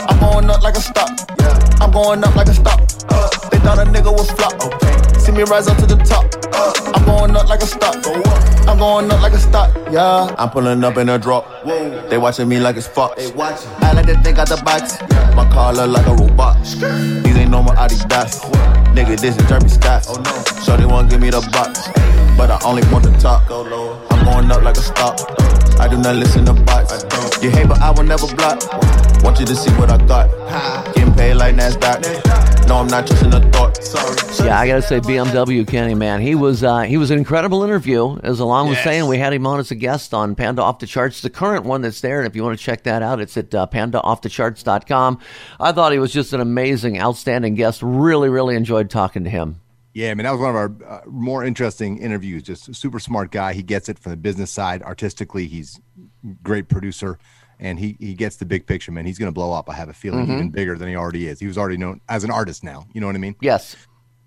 I'm 0.09 0.21
going 0.21 0.51
up 0.51 0.63
like 0.63 0.77
a 0.77 0.81
stock. 0.81 1.11
I'm 1.81 1.91
going 1.91 2.23
up 2.23 2.37
like 2.37 2.49
a 2.49 2.55
stock. 2.55 2.79
They 3.51 3.59
thought 3.59 3.79
a 3.79 3.91
nigga 3.91 4.17
would 4.17 4.29
flop. 4.37 5.21
See 5.21 5.33
me 5.33 5.43
rise 5.43 5.67
up 5.67 5.77
to 5.79 5.87
the 5.87 5.97
top. 5.97 6.25
I'm 6.95 7.05
going 7.05 7.37
up 7.37 7.49
like 7.49 7.63
a 7.63 7.67
stock. 7.67 7.97
I'm 8.69 8.79
going 8.79 9.11
up 9.11 9.21
like 9.21 9.33
a 9.33 9.39
stock. 9.39 9.75
Yeah, 9.91 10.35
I'm 10.39 10.51
pulling 10.51 10.85
up 10.85 10.97
in 10.97 11.09
a 11.09 11.19
drop. 11.19 11.47
They 11.65 12.19
watching 12.19 12.49
me 12.49 12.61
like 12.61 12.77
it's 12.77 12.87
Fox. 12.87 13.33
I 13.37 13.93
like 13.93 14.07
to 14.07 14.17
think 14.23 14.39
out 14.39 14.49
the 14.49 14.63
box. 14.65 15.01
My 15.35 15.49
car 15.51 15.73
look 15.73 15.91
like 15.91 16.07
a 16.07 16.15
robot. 16.15 16.63
These 16.63 17.37
ain't 17.37 17.51
normal 17.51 17.75
Adidas. 17.75 18.41
Nigga, 18.95 19.21
this 19.21 19.37
is 19.37 19.49
Jeremy 19.49 19.69
Scott. 19.69 20.05
So 20.63 20.77
they 20.77 20.87
won't 20.87 21.11
give 21.11 21.21
me 21.21 21.31
the 21.31 21.41
box. 21.53 21.89
But 22.37 22.51
I 22.51 22.61
only 22.65 22.83
want 22.93 23.05
the 23.05 23.11
top. 23.19 24.12
I'm 24.23 24.47
going 24.47 24.53
up 24.53 24.63
like 24.63 24.77
a 24.77 24.83
stock. 24.83 25.19
I 25.81 25.89
do 25.89 25.97
not 25.99 26.15
listen 26.15 26.45
to 26.45 26.53
bots. 26.53 27.43
You 27.43 27.51
hate, 27.51 27.67
but 27.67 27.81
I 27.81 27.91
will 27.91 28.05
never 28.05 28.33
block. 28.37 28.63
Want 29.25 29.41
you 29.41 29.47
to 29.47 29.57
see 29.57 29.71
what 29.73 29.91
I 29.91 29.97
got. 30.07 30.95
Getting 30.95 31.13
paid 31.15 31.35
like 31.35 31.57
NASDAQ. 31.57 32.69
No, 32.69 32.77
I'm 32.77 32.87
not 32.87 33.05
just 33.05 33.21
in 33.25 33.33
a 33.33 33.41
thought. 33.51 33.83
Sorry. 33.83 34.47
Yeah, 34.47 34.61
I 34.61 34.69
gotta 34.69 34.83
say 34.83 35.01
BMW 35.01 35.67
Kenny, 35.67 35.95
man, 35.95 36.21
he 36.21 36.37
was 36.37 36.63
uh, 36.63 36.83
he 36.83 36.99
was 36.99 37.11
an 37.11 37.19
incredible 37.19 37.65
interview. 37.65 38.17
As 38.23 38.39
along 38.39 38.69
with 38.69 38.79
saying, 38.79 39.09
we 39.09 39.19
had 39.19 39.33
him 39.33 39.45
on 39.45 39.59
as 39.59 39.73
a 39.73 39.75
guest 39.75 40.15
on 40.15 40.37
Panda 40.37 40.63
Off 40.63 40.79
the 40.79 40.87
Charts, 40.87 41.21
the 41.21 41.29
current 41.29 41.65
one 41.65 41.83
that's 41.83 42.01
there. 42.01 42.21
And 42.21 42.29
if 42.29 42.37
you 42.37 42.45
want 42.45 42.57
to 42.57 42.65
check 42.65 42.85
that 42.85 43.03
out, 43.03 43.21
it's 43.21 43.37
at 43.37 43.53
uh, 43.53 43.67
pandaoffthecharts.com. 43.67 45.19
I 45.59 45.73
thought 45.73 45.91
he 45.91 45.99
was 45.99 46.13
just 46.13 46.33
an 46.33 46.41
amazing, 46.41 46.97
outstanding 47.01 47.57
guest. 47.57 47.83
Really, 47.83 48.29
really 48.29 48.55
enjoyed 48.55 48.89
talking 48.89 49.25
to 49.25 49.31
him. 49.31 49.62
Yeah, 49.95 50.11
I 50.11 50.15
mean, 50.15 50.25
that 50.25 50.31
was 50.31 50.41
one 50.41 50.51
of 50.51 50.57
our 50.57 50.73
uh, 50.89 51.01
more 51.07 51.45
interesting 51.45 51.99
interviews. 51.99 52.43
Just 52.43 52.69
a 52.69 52.75
super 52.75 52.99
smart 52.99 53.31
guy. 53.31 53.53
He 53.53 53.63
gets 53.63 53.89
it 53.91 53.99
from 53.99 54.11
the 54.11 54.17
business 54.17 54.51
side. 54.51 54.83
Artistically, 54.83 55.47
he's 55.47 55.79
great 56.43 56.69
producer, 56.69 57.19
and 57.61 57.79
he 57.79 57.97
he 58.01 58.15
gets 58.15 58.37
the 58.37 58.47
big 58.47 58.67
picture, 58.67 58.91
man. 58.91 59.05
He's 59.05 59.19
going 59.19 59.29
to 59.29 59.35
blow 59.35 59.53
up. 59.53 59.69
I 59.69 59.75
have 59.75 59.91
a 59.91 59.93
feeling 59.93 60.27
Mhm. 60.27 60.35
even 60.35 60.51
bigger 60.51 60.79
than 60.79 60.89
he 60.89 60.97
already 60.97 61.27
is. 61.29 61.41
He 61.41 61.47
was 61.47 61.59
already 61.59 61.77
known 61.77 62.01
as 62.09 62.25
an 62.25 62.31
artist 62.31 62.65
now. 62.65 62.87
You 62.95 63.01
know 63.03 63.07
what 63.07 63.17
I 63.17 63.19
mean? 63.19 63.37
Yes. 63.43 63.77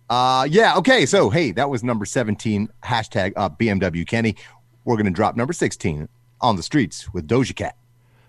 Uh, 0.07 0.47
yeah. 0.49 0.75
Okay. 0.77 1.05
So, 1.07 1.31
hey, 1.31 1.51
that 1.53 1.67
was 1.67 1.83
number 1.83 2.05
17, 2.05 2.69
hashtag 2.83 3.33
up 3.35 3.57
BMW 3.57 4.05
Kenny. 4.05 4.35
We're 4.83 4.97
going 4.97 5.05
to 5.07 5.11
drop 5.11 5.35
number 5.35 5.51
16 5.53 6.07
on 6.41 6.57
the 6.57 6.63
streets 6.63 7.11
with 7.11 7.27
Doja 7.27 7.55
Cat. 7.55 7.75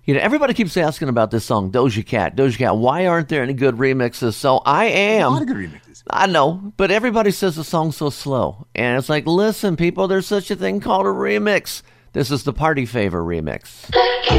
You 0.06 0.14
know, 0.14 0.20
everybody 0.20 0.54
keeps 0.54 0.76
asking 0.76 1.08
about 1.08 1.32
this 1.32 1.44
song, 1.44 1.72
Doja 1.72 2.06
Cat. 2.06 2.36
Doja 2.36 2.56
Cat, 2.56 2.76
why 2.76 3.08
aren't 3.08 3.28
there 3.28 3.42
any 3.42 3.54
good 3.54 3.74
remixes? 3.74 4.34
So 4.34 4.58
I 4.64 4.84
am. 4.84 5.26
A 5.26 5.30
lot 5.30 5.42
of 5.42 5.48
good 5.48 5.56
remixes. 5.56 6.04
I 6.08 6.28
know, 6.28 6.72
but 6.76 6.92
everybody 6.92 7.32
says 7.32 7.56
the 7.56 7.64
song's 7.64 7.96
so 7.96 8.10
slow. 8.10 8.68
And 8.76 8.96
it's 8.96 9.08
like, 9.08 9.26
listen, 9.26 9.74
people, 9.74 10.06
there's 10.06 10.28
such 10.28 10.48
a 10.52 10.56
thing 10.56 10.78
called 10.78 11.06
a 11.06 11.08
remix. 11.08 11.82
This 12.12 12.30
is 12.30 12.44
the 12.44 12.52
Party 12.52 12.86
Favor 12.86 13.20
remix. 13.20 13.92
Like 13.92 14.30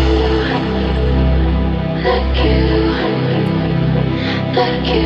you, 4.87 5.03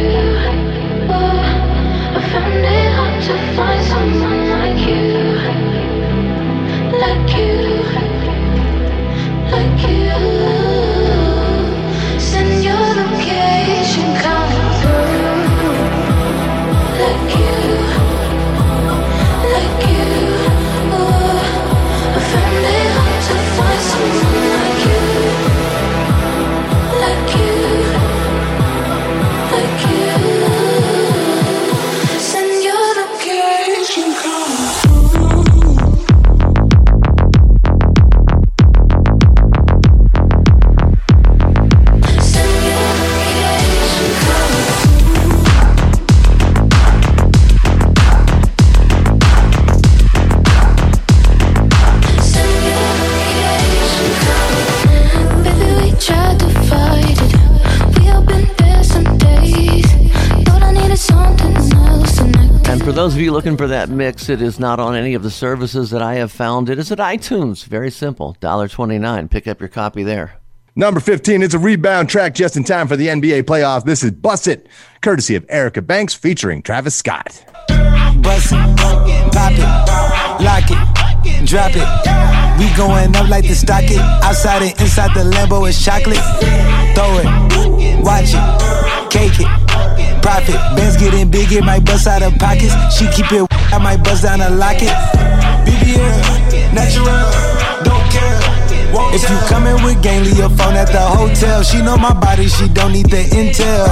oh, 1.10 2.14
I 2.16 2.22
found 2.32 2.54
it 2.54 2.94
hard 2.94 3.18
to 3.24 3.36
find 3.56 3.84
someone 3.88 4.50
like 4.52 4.78
you, 4.88 5.02
like 7.00 7.36
you, 7.36 7.58
like 9.52 9.90
you. 9.90 10.61
Those 63.02 63.16
of 63.16 63.22
you 63.22 63.32
looking 63.32 63.58
for 63.58 63.66
that 63.66 63.90
mix, 63.90 64.30
it 64.30 64.44
is 64.44 64.60
not 64.60 64.80
on 64.80 64.96
any 64.96 65.16
of 65.16 65.24
the 65.24 65.32
services 65.32 65.90
that 65.90 66.04
I 66.04 66.14
have 66.16 66.32
found. 66.32 66.70
It 66.70 66.78
is 66.78 66.92
at 66.92 67.00
iTunes. 67.00 67.66
Very 67.66 67.90
simple. 67.90 68.38
$1.29. 68.42 69.28
Pick 69.28 69.48
up 69.48 69.60
your 69.60 69.70
copy 69.70 70.04
there. 70.04 70.34
Number 70.76 71.00
15 71.00 71.42
it's 71.42 71.56
a 71.56 71.60
rebound 71.60 72.10
track 72.10 72.36
just 72.36 72.56
in 72.56 72.64
time 72.64 72.88
for 72.88 72.96
the 72.96 73.08
NBA 73.08 73.44
playoffs. 73.44 73.86
This 73.86 74.04
is 74.04 74.12
Bust 74.12 74.48
It, 74.48 74.68
courtesy 75.02 75.34
of 75.34 75.48
Erica 75.50 75.82
Banks 75.82 76.14
featuring 76.14 76.62
Travis 76.62 76.94
Scott. 76.94 77.44
Bust 78.22 78.52
it, 78.52 78.78
pop 78.78 79.52
it, 79.52 80.44
lock 80.44 80.70
it, 80.70 81.48
drop 81.48 81.72
it. 81.74 82.60
We 82.60 82.72
going 82.78 83.16
up 83.16 83.28
like 83.30 83.48
the 83.48 83.56
stock 83.56 83.84
it. 83.86 83.98
Outside 83.98 84.62
and 84.62 84.80
inside 84.80 85.16
the 85.16 85.24
Lambo 85.24 85.68
is 85.68 85.84
chocolate. 85.84 86.22
Throw 86.94 87.18
it, 87.18 88.04
watch 88.04 88.30
it, 88.36 89.12
cake 89.12 89.40
it, 89.40 89.61
profit. 90.46 90.78
Bands 90.78 90.98
getting 90.98 91.30
big, 91.30 91.52
it 91.52 91.64
might 91.64 91.86
bust 91.86 92.08
out 92.08 92.22
of 92.22 92.38
pockets. 92.38 92.74
She 92.96 93.06
keep 93.12 93.32
it, 93.32 93.48
I 93.52 93.78
might 93.78 94.04
bust 94.04 94.24
down 94.24 94.42
a 94.42 94.50
locket. 94.50 94.90
BBL, 95.66 96.74
natural, 96.74 97.32
don't 97.84 98.06
care. 98.12 98.40
If 99.14 99.30
you 99.30 99.38
coming 99.48 99.84
with 99.84 100.02
gang, 100.02 100.24
leave 100.24 100.38
your 100.38 100.50
phone 100.50 100.76
at 100.76 100.88
the 100.88 101.00
hotel. 101.00 101.64
She 101.64 101.82
know 101.82 101.98
my 101.98 102.14
body, 102.14 102.48
she 102.48 102.68
don't 102.68 102.92
need 102.92 103.10
the 103.10 103.24
intel. 103.32 103.88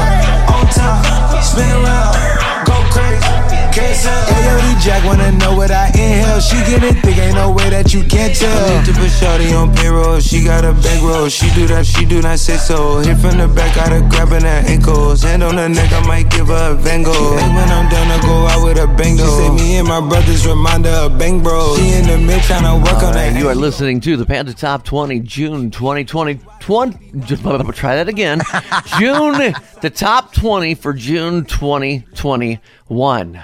On 0.49 0.65
top, 0.67 1.43
spin 1.43 1.69
around, 1.69 2.65
go 2.65 2.75
crazy. 2.91 3.38
Ayo, 3.73 4.81
Jack 4.81 5.03
wanna 5.05 5.31
know 5.33 5.55
what 5.55 5.71
I 5.71 5.87
inhale. 5.89 6.39
She 6.39 6.57
get 6.69 6.83
it 6.83 7.01
thick, 7.03 7.17
ain't 7.17 7.35
no 7.35 7.51
way 7.51 7.69
that 7.69 7.93
you 7.93 8.03
can't 8.03 8.35
tell. 8.35 8.77
Need 8.77 8.85
to 8.85 8.93
put 8.93 9.11
Shorty 9.11 9.53
on 9.53 9.75
payroll. 9.75 10.19
She 10.19 10.43
got 10.43 10.65
a 10.65 10.73
bankroll. 10.73 11.29
She 11.29 11.49
do 11.53 11.67
that, 11.67 11.85
she 11.85 12.05
do 12.05 12.21
not 12.21 12.39
say 12.39 12.57
so. 12.57 12.99
Hit 12.99 13.17
from 13.17 13.37
the 13.37 13.47
back, 13.47 13.75
got 13.75 13.89
her 13.91 14.01
grabbing 14.09 14.41
her 14.41 14.63
ankles. 14.67 15.23
Hand 15.23 15.43
on 15.43 15.57
her 15.57 15.69
neck, 15.69 15.91
I 15.91 16.05
might 16.07 16.29
give 16.29 16.47
her 16.47 16.71
a 16.71 16.75
Van 16.75 17.03
Gogh. 17.03 17.37
Hey, 17.37 17.47
when 17.53 17.69
I'm 17.69 17.89
done, 17.89 18.07
I 18.07 18.21
go 18.21 18.47
out 18.47 18.63
with 18.63 18.77
a 18.77 18.87
bang 18.87 19.17
though. 19.17 19.25
She 19.25 19.47
say 19.47 19.49
me 19.55 19.77
and 19.77 19.87
my 19.87 19.99
brothers 20.01 20.45
remind 20.47 20.85
her 20.85 21.05
of 21.05 21.17
bang 21.17 21.41
bro. 21.43 21.75
She 21.75 21.93
in 21.93 22.07
the 22.07 22.17
mid 22.17 22.41
tryna 22.41 22.83
work 22.83 23.03
on 23.03 23.13
that. 23.13 23.37
You 23.37 23.49
are 23.49 23.55
listening 23.55 23.99
to 24.01 24.17
the 24.17 24.25
Panda 24.25 24.53
Top 24.53 24.83
20, 24.83 25.19
June 25.21 25.71
2020. 25.71 26.39
20, 26.59 27.71
try 27.73 27.95
that 27.95 28.07
again. 28.09 28.41
June, 28.99 29.53
the 29.81 29.89
top 29.89 30.33
20 30.33 30.75
for 30.75 30.93
June 30.93 31.45
2021. 31.45 33.41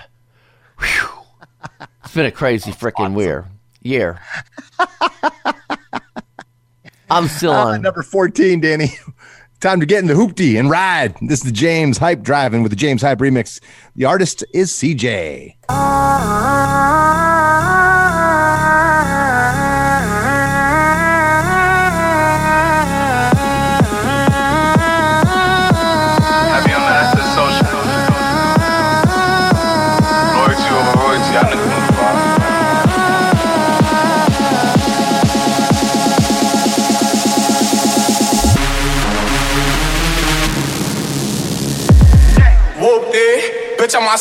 Whew. 0.80 1.88
It's 2.04 2.14
been 2.14 2.26
a 2.26 2.32
crazy 2.32 2.72
freaking 2.72 3.14
weird 3.14 3.46
year. 3.82 4.20
I'm 7.10 7.28
still 7.28 7.52
Uh, 7.54 7.74
on. 7.74 7.82
number 7.82 8.02
14, 8.04 8.60
Danny. 8.62 8.90
Time 9.62 9.80
to 9.80 9.86
get 9.86 10.00
in 10.00 10.08
the 10.08 10.14
hoopty 10.14 10.60
and 10.60 10.70
ride. 10.70 11.16
This 11.22 11.40
is 11.40 11.46
the 11.46 11.52
James 11.52 11.98
Hype 11.98 12.22
driving 12.22 12.62
with 12.62 12.72
the 12.72 12.76
James 12.76 13.02
Hype 13.02 13.20
remix. 13.20 13.60
The 13.96 14.06
artist 14.06 14.44
is 14.54 14.72
CJ. 14.72 15.56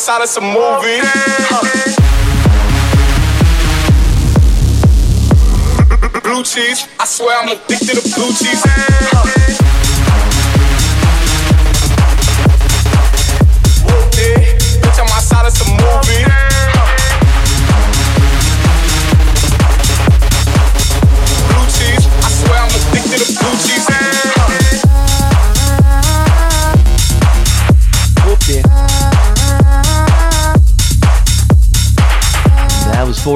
Outside 0.07 0.21
of 0.21 0.29
some 0.29 0.43
movie. 0.43 1.01
Blue 6.21 6.43
cheese. 6.43 6.87
I 6.99 7.05
swear 7.05 7.41
I'm 7.41 7.49
addicted 7.49 7.95
to 7.95 8.13
blue 8.13 8.31
cheese. 8.33 8.61
Whooped 8.61 9.54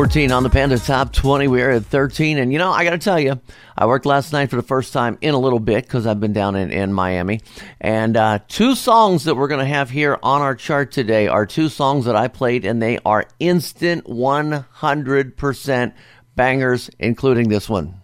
13 0.09 0.31
on 0.31 0.41
the 0.41 0.49
Panda 0.49 0.79
Top 0.79 1.13
20. 1.13 1.47
We 1.49 1.61
are 1.61 1.69
at 1.69 1.85
13. 1.85 2.39
And, 2.39 2.51
you 2.51 2.57
know, 2.57 2.71
I 2.71 2.83
got 2.83 2.89
to 2.89 2.97
tell 2.97 3.19
you, 3.19 3.39
I 3.77 3.85
worked 3.85 4.07
last 4.07 4.33
night 4.33 4.49
for 4.49 4.55
the 4.55 4.63
first 4.63 4.91
time 4.91 5.19
in 5.21 5.35
a 5.35 5.37
little 5.37 5.59
bit 5.59 5.83
because 5.83 6.07
I've 6.07 6.19
been 6.19 6.33
down 6.33 6.55
in, 6.55 6.71
in 6.71 6.91
Miami. 6.91 7.41
And 7.79 8.17
uh, 8.17 8.39
two 8.47 8.73
songs 8.73 9.25
that 9.25 9.35
we're 9.35 9.47
going 9.47 9.59
to 9.59 9.71
have 9.71 9.91
here 9.91 10.17
on 10.23 10.41
our 10.41 10.55
chart 10.55 10.91
today 10.91 11.27
are 11.27 11.45
two 11.45 11.69
songs 11.69 12.05
that 12.05 12.15
I 12.15 12.27
played, 12.27 12.65
and 12.65 12.81
they 12.81 12.97
are 13.05 13.25
instant 13.37 14.05
100% 14.05 15.93
bangers, 16.35 16.89
including 16.97 17.49
this 17.49 17.69
one. 17.69 18.01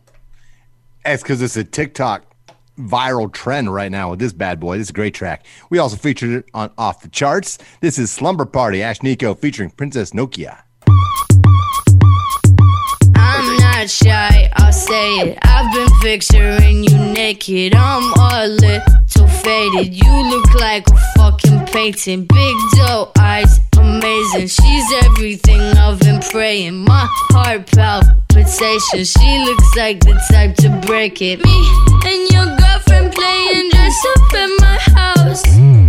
That's 1.04 1.24
because 1.24 1.42
it's 1.42 1.58
a 1.58 1.64
TikTok 1.64 2.24
viral 2.78 3.34
trend 3.34 3.74
right 3.74 3.92
now 3.92 4.12
with 4.12 4.20
this 4.20 4.32
bad 4.32 4.60
boy. 4.60 4.78
This 4.78 4.86
is 4.86 4.92
a 4.92 4.94
great 4.94 5.16
track. 5.16 5.44
We 5.72 5.80
also 5.80 5.96
featured 5.96 6.30
it 6.30 6.46
on 6.54 6.70
Off 6.78 7.02
the 7.02 7.10
Charts. 7.10 7.58
This 7.82 7.98
is 7.98 8.12
Slumber 8.12 8.46
Party, 8.46 8.82
Ashnikko 8.82 9.40
featuring 9.40 9.72
Princess 9.72 10.12
Nokia. 10.12 10.65
Not 13.86 13.90
shy, 13.92 14.50
I'll 14.56 14.74
say 14.74 15.16
it. 15.18 15.38
I've 15.44 15.72
been 15.74 15.90
picturing 16.02 16.84
you 16.84 16.98
naked. 17.14 17.76
I'm 17.76 18.14
a 18.20 18.48
little 18.48 19.28
faded. 19.44 19.94
You 19.94 20.30
look 20.30 20.56
like 20.56 20.88
a 20.90 20.98
fucking 21.16 21.66
painting. 21.68 22.26
Big 22.26 22.56
doe 22.76 23.12
eyes, 23.20 23.60
amazing. 23.78 24.48
She's 24.48 24.94
everything 25.04 25.62
I've 25.62 26.00
been 26.00 26.20
praying. 26.20 26.84
My 26.84 27.06
heart 27.32 27.68
palpitation. 27.68 29.06
She 29.06 29.46
looks 29.46 29.78
like 29.78 30.00
the 30.00 30.20
type 30.32 30.56
to 30.58 30.70
break 30.88 31.22
it. 31.22 31.44
Me 31.44 31.58
and 32.06 32.32
your 32.32 32.58
girlfriend 32.58 33.14
playing 33.14 33.70
dress 33.70 34.06
up 34.16 34.34
at 34.34 34.50
my 34.62 34.78
house. 34.96 35.44
Hmm. 35.46 35.85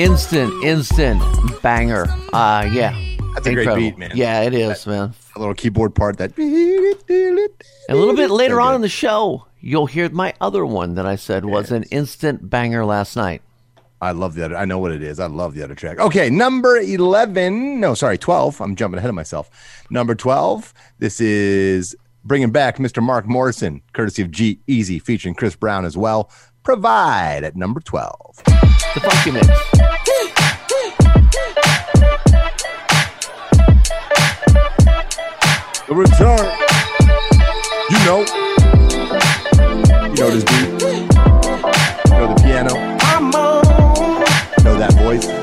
Instant, 0.00 0.64
instant 0.64 1.20
banger. 1.60 2.06
Uh, 2.32 2.66
yeah. 2.72 2.98
That's 3.34 3.46
a 3.46 3.52
great 3.52 3.74
beat, 3.74 3.98
man. 3.98 4.12
Yeah, 4.14 4.40
it 4.40 4.54
is, 4.54 4.86
man. 4.86 5.12
A 5.36 5.38
little 5.38 5.52
keyboard 5.52 5.94
part 5.94 6.16
that. 6.16 6.32
A 7.90 7.94
little 7.94 8.16
bit 8.16 8.30
later 8.30 8.62
on 8.62 8.74
in 8.74 8.80
the 8.80 8.88
show, 8.88 9.46
you'll 9.60 9.84
hear 9.84 10.08
my 10.08 10.32
other 10.40 10.64
one 10.64 10.94
that 10.94 11.04
I 11.04 11.16
said 11.16 11.44
was 11.44 11.70
an 11.70 11.82
instant 11.90 12.48
banger 12.48 12.86
last 12.86 13.14
night. 13.14 13.42
I 14.00 14.12
love 14.12 14.32
the 14.32 14.42
other. 14.42 14.56
I 14.56 14.64
know 14.64 14.78
what 14.78 14.92
it 14.92 15.02
is. 15.02 15.20
I 15.20 15.26
love 15.26 15.52
the 15.52 15.62
other 15.62 15.74
track. 15.74 15.98
Okay, 15.98 16.30
number 16.30 16.78
11. 16.78 17.78
No, 17.78 17.92
sorry, 17.92 18.16
12. 18.16 18.58
I'm 18.62 18.76
jumping 18.76 18.96
ahead 18.96 19.10
of 19.10 19.14
myself. 19.14 19.50
Number 19.90 20.14
12. 20.14 20.72
This 20.98 21.20
is 21.20 21.94
bringing 22.24 22.52
back 22.52 22.78
Mr. 22.78 23.02
Mark 23.02 23.26
Morrison, 23.26 23.82
courtesy 23.92 24.22
of 24.22 24.30
G-Eazy, 24.30 25.02
featuring 25.02 25.34
Chris 25.34 25.56
Brown 25.56 25.84
as 25.84 25.98
well. 25.98 26.30
Provide 26.62 27.44
at 27.44 27.54
number 27.54 27.80
12. 27.80 28.59
The 28.92 29.00
Funky 29.00 29.30
Mix. 29.30 29.46
The 35.86 35.94
return. 35.94 36.46
You 37.90 37.98
know. 38.04 38.20
You 40.08 40.14
know 40.16 40.30
this 40.30 40.44
beat. 40.44 40.68
You 40.82 42.16
know 42.18 42.26
the 42.34 42.40
piano. 42.42 42.74
You 44.58 44.64
know 44.64 44.76
that 44.78 44.92
voice. 44.94 45.39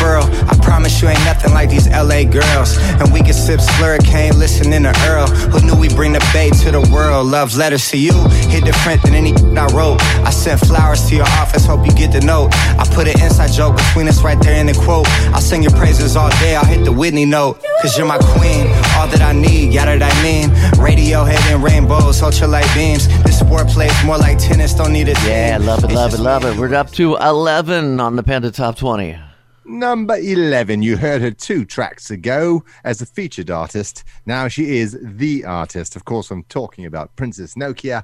Furl. 0.00 0.24
I 0.48 0.58
promise 0.62 1.00
you 1.02 1.08
ain't 1.08 1.24
nothing 1.24 1.52
like 1.52 1.68
these 1.68 1.86
LA 1.88 2.24
girls. 2.24 2.78
And 2.98 3.12
we 3.12 3.20
can 3.20 3.34
sip 3.34 3.60
slurricane, 3.60 4.34
listening 4.38 4.82
to 4.84 4.94
Earl. 5.06 5.28
Who 5.52 5.60
knew 5.66 5.76
we 5.76 5.88
bring 5.88 6.12
the 6.12 6.24
bay 6.32 6.50
to 6.64 6.72
the 6.72 6.80
world? 6.92 7.26
Love 7.26 7.56
letters 7.56 7.88
to 7.90 7.98
you. 7.98 8.14
Hit 8.48 8.64
different 8.64 9.02
than 9.02 9.14
any 9.14 9.32
I 9.56 9.66
wrote. 9.76 10.00
I 10.24 10.30
sent 10.30 10.60
flowers 10.60 11.06
to 11.08 11.16
your 11.16 11.28
office, 11.42 11.66
hope 11.66 11.84
you 11.84 11.92
get 11.92 12.12
the 12.12 12.20
note. 12.20 12.50
I 12.80 12.84
put 12.94 13.06
an 13.06 13.20
inside 13.20 13.52
joke 13.52 13.76
between 13.76 14.08
us 14.08 14.22
right 14.22 14.40
there 14.40 14.58
in 14.58 14.66
the 14.66 14.74
quote. 14.74 15.06
I'll 15.34 15.40
sing 15.40 15.62
your 15.62 15.72
praises 15.72 16.16
all 16.16 16.30
day, 16.40 16.56
I'll 16.56 16.64
hit 16.64 16.84
the 16.84 16.92
Whitney 16.92 17.26
note. 17.26 17.62
Cause 17.82 17.96
you're 17.96 18.06
my 18.06 18.18
queen, 18.18 18.66
all 18.96 19.06
that 19.08 19.20
I 19.20 19.32
need, 19.32 19.72
yada 19.72 19.98
that 19.98 20.02
I 20.02 20.22
mean. 20.22 20.50
Radio 20.82 21.24
hitting 21.24 21.60
rainbows, 21.60 22.20
ultralight 22.20 22.72
beams. 22.74 23.08
This 23.24 23.38
sport 23.38 23.68
plays 23.68 23.92
more 24.04 24.18
like 24.18 24.38
tennis, 24.38 24.74
don't 24.74 24.92
need 24.92 25.08
a 25.08 25.14
Yeah, 25.26 25.58
love 25.60 25.84
it, 25.84 25.92
love 25.92 26.14
it, 26.14 26.20
love 26.20 26.44
it. 26.44 26.56
We're 26.56 26.74
up 26.74 26.90
to 26.92 27.16
11 27.16 28.00
on 28.00 28.16
the 28.16 28.22
Panda 28.22 28.50
Top 28.50 28.76
20. 28.76 29.29
Number 29.70 30.16
11. 30.16 30.82
You 30.82 30.96
heard 30.96 31.22
her 31.22 31.30
two 31.30 31.64
tracks 31.64 32.10
ago 32.10 32.64
as 32.82 33.00
a 33.00 33.06
featured 33.06 33.50
artist. 33.50 34.02
Now 34.26 34.48
she 34.48 34.78
is 34.78 34.98
the 35.00 35.44
artist. 35.44 35.94
Of 35.94 36.04
course, 36.04 36.32
I'm 36.32 36.42
talking 36.44 36.86
about 36.86 37.14
Princess 37.14 37.54
Nokia. 37.54 38.02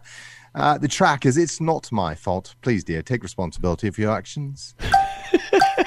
Uh, 0.55 0.79
the 0.79 0.87
track 0.87 1.26
is 1.26 1.37
It's 1.37 1.61
Not 1.61 1.90
My 1.90 2.14
Fault. 2.14 2.55
Please, 2.62 2.85
dear, 2.85 3.02
take 3.02 3.24
responsibility 3.24 3.90
for 3.90 4.00
your 4.00 4.12
actions. 4.12 4.76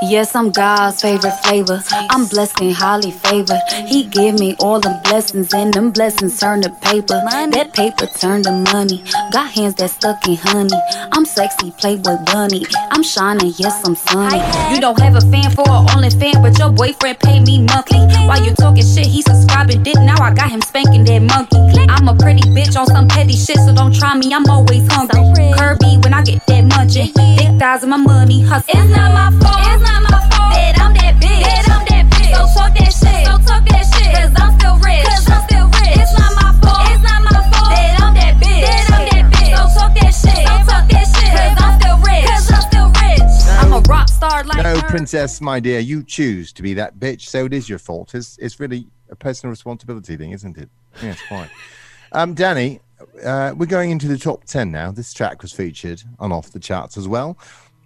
Yes, 0.00 0.36
I'm 0.36 0.50
God's 0.50 1.02
favorite 1.02 1.34
flavor. 1.42 1.82
I'm 1.90 2.26
blessed 2.26 2.60
and 2.60 2.72
highly 2.72 3.10
favored. 3.10 3.60
He 3.88 4.04
give 4.04 4.38
me 4.38 4.54
all 4.60 4.78
the 4.78 4.94
blessings, 5.02 5.52
and 5.52 5.74
them 5.74 5.90
blessings 5.90 6.38
turn 6.38 6.62
to 6.62 6.70
paper. 6.70 7.20
That 7.50 7.74
paper 7.74 8.06
turn 8.06 8.44
to 8.44 8.52
money. 8.72 9.02
Got 9.32 9.50
hands 9.50 9.74
that 9.76 9.90
stuck 9.90 10.26
in 10.28 10.36
honey. 10.36 10.78
I'm 11.10 11.24
sexy, 11.24 11.72
playboy 11.72 12.16
bunny. 12.26 12.64
I'm 12.92 13.02
shining, 13.02 13.52
yes, 13.56 13.84
I'm 13.84 13.96
sunny. 13.96 14.38
You 14.72 14.80
don't 14.80 14.98
have 15.00 15.16
a 15.16 15.20
fan 15.20 15.50
for 15.50 15.68
an 15.68 15.90
only 15.90 16.10
fan, 16.10 16.42
but 16.42 16.56
your 16.58 16.70
boyfriend 16.70 17.18
pay 17.18 17.40
me 17.40 17.62
monthly. 17.62 17.98
While 18.28 18.44
you 18.44 18.54
talking 18.54 18.86
shit, 18.86 19.06
he 19.06 19.22
subscribing 19.22 19.82
dick. 19.82 19.96
Now 19.96 20.22
I 20.22 20.32
got 20.32 20.50
him 20.50 20.60
spanking 20.60 21.04
that 21.06 21.22
monkey. 21.22 21.58
I'm 21.90 22.06
a 22.06 22.14
pretty 22.14 22.42
bitch 22.54 22.78
on 22.78 22.86
some 22.86 23.08
petty 23.08 23.34
shit, 23.34 23.56
so 23.56 23.74
don't 23.74 23.92
try 23.92 24.14
me. 24.16 24.32
I'm 24.32 24.46
always 24.46 24.86
hungry. 24.92 25.52
Kirby 25.58 25.98
when 26.04 26.14
I 26.14 26.22
get 26.22 26.46
that 26.46 26.64
munchin'. 26.64 27.12
Thick 27.36 27.58
thighs 27.58 27.82
and 27.82 27.90
my 27.90 27.96
money 27.96 28.42
hustle. 28.42 28.78
It's 28.78 28.90
not 28.90 29.12
my 29.12 29.40
fault. 29.40 29.87
It's 29.88 29.96
not 29.96 30.02
my 30.04 30.20
fault. 30.28 30.52
That 30.52 30.74
I'm 30.80 30.92
that 30.94 31.14
bitch. 31.16 31.42
That 31.48 31.64
I'm 31.72 31.84
that 31.88 32.04
bitch. 32.12 32.32
So 32.36 32.44
talk 32.52 32.72
that 32.76 32.92
shit. 32.92 33.24
So 33.24 33.32
talk 33.40 33.62
that 33.64 33.84
shit. 33.88 34.12
Cause 34.12 34.32
I'm 34.36 34.52
still 34.60 34.76
rich. 34.84 35.04
Cause 35.08 35.28
I'm 35.32 35.42
still 35.48 35.66
rich. 35.80 35.96
It's 35.96 36.14
not 36.18 36.32
my 36.36 36.50
fault. 36.60 36.84
It's 36.92 37.04
not 37.04 37.20
my 37.24 37.40
fault. 37.48 37.70
That 37.72 38.00
I'm 38.04 38.14
that 38.14 38.34
bitch. 38.36 38.62
That 38.68 38.84
I'm 38.92 39.04
that 39.08 39.24
bitch. 39.32 39.56
So 39.56 39.64
talk 39.80 39.92
that 39.96 40.12
shit. 40.12 40.44
So 40.44 40.54
talk 40.68 40.84
that 40.92 41.06
shit. 41.08 41.32
Cause 41.32 41.56
I'm 41.56 41.74
still 41.80 41.98
rich. 42.04 42.26
Cause 42.28 42.52
I'm 42.52 42.64
still 42.68 42.88
rich. 43.00 43.24
I'm 43.64 43.72
a 43.72 43.80
rock 43.88 44.08
star 44.08 44.44
like 44.44 44.62
no, 44.62 44.76
her. 44.76 44.88
Princess, 44.88 45.40
my 45.40 45.58
dear, 45.60 45.80
you 45.80 46.04
choose 46.04 46.52
to 46.52 46.62
be 46.62 46.74
that 46.74 46.98
bitch, 46.98 47.22
so 47.22 47.46
it 47.46 47.52
is 47.52 47.68
your 47.68 47.78
fault. 47.78 48.14
It's, 48.14 48.36
it's 48.38 48.60
really 48.60 48.86
a 49.10 49.16
personal 49.16 49.50
responsibility 49.50 50.16
thing, 50.16 50.32
isn't 50.32 50.56
it? 50.58 50.68
Yes, 51.02 51.18
fine. 51.28 51.48
um, 52.12 52.34
Danny, 52.34 52.80
uh, 53.24 53.54
we're 53.56 53.66
going 53.66 53.90
into 53.90 54.08
the 54.08 54.18
top 54.18 54.44
10 54.44 54.70
now. 54.70 54.90
This 54.90 55.12
track 55.12 55.42
was 55.42 55.52
featured 55.52 56.02
on 56.18 56.32
Off 56.32 56.50
the 56.50 56.58
Charts 56.58 56.96
as 56.96 57.08
well. 57.08 57.38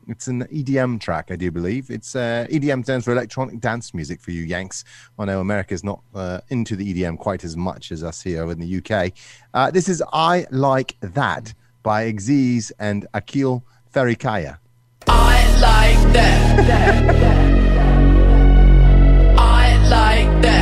It's 0.08 0.26
an 0.26 0.44
EDM 0.44 1.00
track, 1.00 1.30
I 1.30 1.36
do 1.36 1.50
believe. 1.50 1.90
It's 1.90 2.16
uh, 2.16 2.46
EDM 2.50 2.84
stands 2.84 3.04
for 3.04 3.12
electronic 3.12 3.60
dance 3.60 3.92
music 3.94 4.20
for 4.20 4.32
you 4.32 4.42
Yanks. 4.42 4.84
I 5.18 5.26
know 5.26 5.40
America's 5.40 5.84
not 5.84 6.00
uh, 6.14 6.40
into 6.48 6.76
the 6.76 6.92
EDM 6.92 7.18
quite 7.18 7.44
as 7.44 7.56
much 7.56 7.92
as 7.92 8.02
us 8.02 8.22
here 8.22 8.50
in 8.50 8.58
the 8.58 8.78
UK. 8.78 9.12
Uh, 9.54 9.70
this 9.70 9.88
is 9.88 10.02
I 10.12 10.46
Like 10.50 10.96
That 11.00 11.54
by 11.82 12.12
Xzeez 12.12 12.72
and 12.78 13.06
Akil 13.14 13.64
Farikaya. 13.94 14.58
I 15.06 15.60
like 15.60 16.12
that. 16.14 16.58
I 19.38 19.88
like 19.88 20.42
that. 20.42 20.61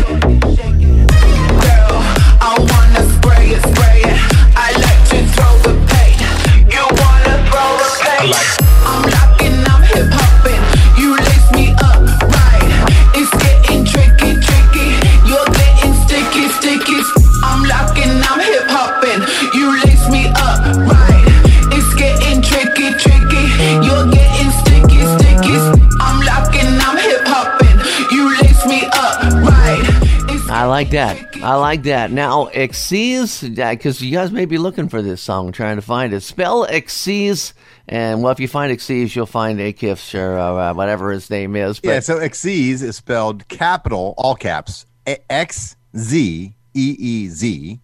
like 30.81 30.89
that. 30.89 31.43
I 31.43 31.55
like 31.57 31.83
that. 31.83 32.09
Now, 32.11 32.45
Xzeez, 32.47 33.55
because 33.55 34.01
you 34.01 34.11
guys 34.11 34.31
may 34.31 34.45
be 34.45 34.57
looking 34.57 34.89
for 34.89 35.03
this 35.03 35.21
song, 35.21 35.51
trying 35.51 35.75
to 35.75 35.81
find 35.83 36.11
it. 36.11 36.21
Spell 36.21 36.65
Xzeez, 36.65 37.53
and 37.87 38.23
well, 38.23 38.31
if 38.31 38.39
you 38.39 38.47
find 38.47 38.75
Xzeez, 38.75 39.15
you'll 39.15 39.27
find 39.27 39.59
Akif's 39.59 40.15
or 40.15 40.39
uh, 40.39 40.73
whatever 40.73 41.11
his 41.11 41.29
name 41.29 41.55
is. 41.55 41.79
But 41.79 41.87
yeah, 41.87 41.99
so 41.99 42.17
Xzeez 42.17 42.81
is 42.81 42.95
spelled 42.95 43.47
capital, 43.47 44.15
all 44.17 44.33
caps, 44.33 44.87
X 45.05 45.75
Z 45.95 46.51
E 46.73 46.95
E 46.97 47.27
Z, 47.27 47.79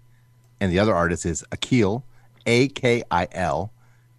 and 0.59 0.71
the 0.71 0.79
other 0.79 0.95
artist 0.95 1.23
is 1.27 1.45
Akil, 1.51 2.03
A 2.47 2.67
K 2.69 3.03
I 3.11 3.27
L, 3.31 3.71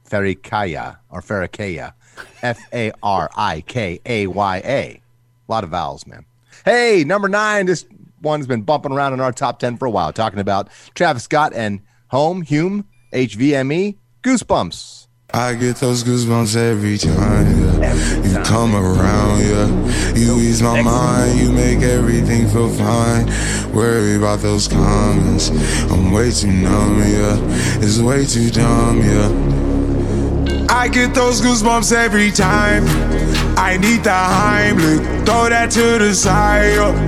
Ferikaya 0.08 0.98
or 1.10 1.20
Ferikaya, 1.20 1.94
F 2.42 2.60
A 2.72 2.92
R 3.02 3.28
I 3.36 3.60
K 3.62 4.00
A 4.06 4.28
Y 4.28 4.56
A. 4.64 4.68
A 4.68 5.02
lot 5.48 5.64
of 5.64 5.70
vowels, 5.70 6.06
man. 6.06 6.24
Hey, 6.64 7.02
number 7.04 7.28
nine. 7.28 7.66
This 7.66 7.84
one's 8.22 8.46
been 8.46 8.62
bumping 8.62 8.92
around 8.92 9.12
in 9.12 9.20
our 9.20 9.32
top 9.32 9.58
10 9.58 9.76
for 9.76 9.86
a 9.86 9.90
while, 9.90 10.12
talking 10.12 10.40
about 10.40 10.68
Travis 10.94 11.24
Scott 11.24 11.52
and 11.54 11.80
Home, 12.08 12.42
Hume, 12.42 12.86
HVME, 13.12 13.98
Goosebumps. 14.22 15.06
I 15.34 15.54
get 15.56 15.76
those 15.76 16.04
goosebumps 16.04 16.56
every 16.56 16.96
time 16.96 17.82
yeah. 17.82 17.94
you 18.22 18.44
come 18.44 18.74
around, 18.74 19.40
yeah. 19.40 20.14
You 20.14 20.38
ease 20.38 20.62
my 20.62 20.80
mind, 20.80 21.38
you 21.38 21.52
make 21.52 21.80
everything 21.80 22.48
feel 22.48 22.70
fine. 22.70 23.26
Worry 23.74 24.16
about 24.16 24.38
those 24.38 24.68
comments, 24.68 25.50
I'm 25.90 26.12
way 26.12 26.30
too 26.30 26.50
numb, 26.50 27.00
yeah. 27.00 27.36
It's 27.82 27.98
way 27.98 28.24
too 28.24 28.50
dumb, 28.50 29.00
yeah. 29.00 30.66
I 30.70 30.88
get 30.88 31.14
those 31.14 31.42
goosebumps 31.42 31.92
every 31.92 32.30
time. 32.30 32.84
I 33.58 33.76
need 33.76 34.04
the 34.04 34.10
Heimlich, 34.10 35.26
throw 35.26 35.50
that 35.50 35.70
to 35.72 35.98
the 35.98 36.14
side. 36.14 36.76
yeah. 36.76 37.07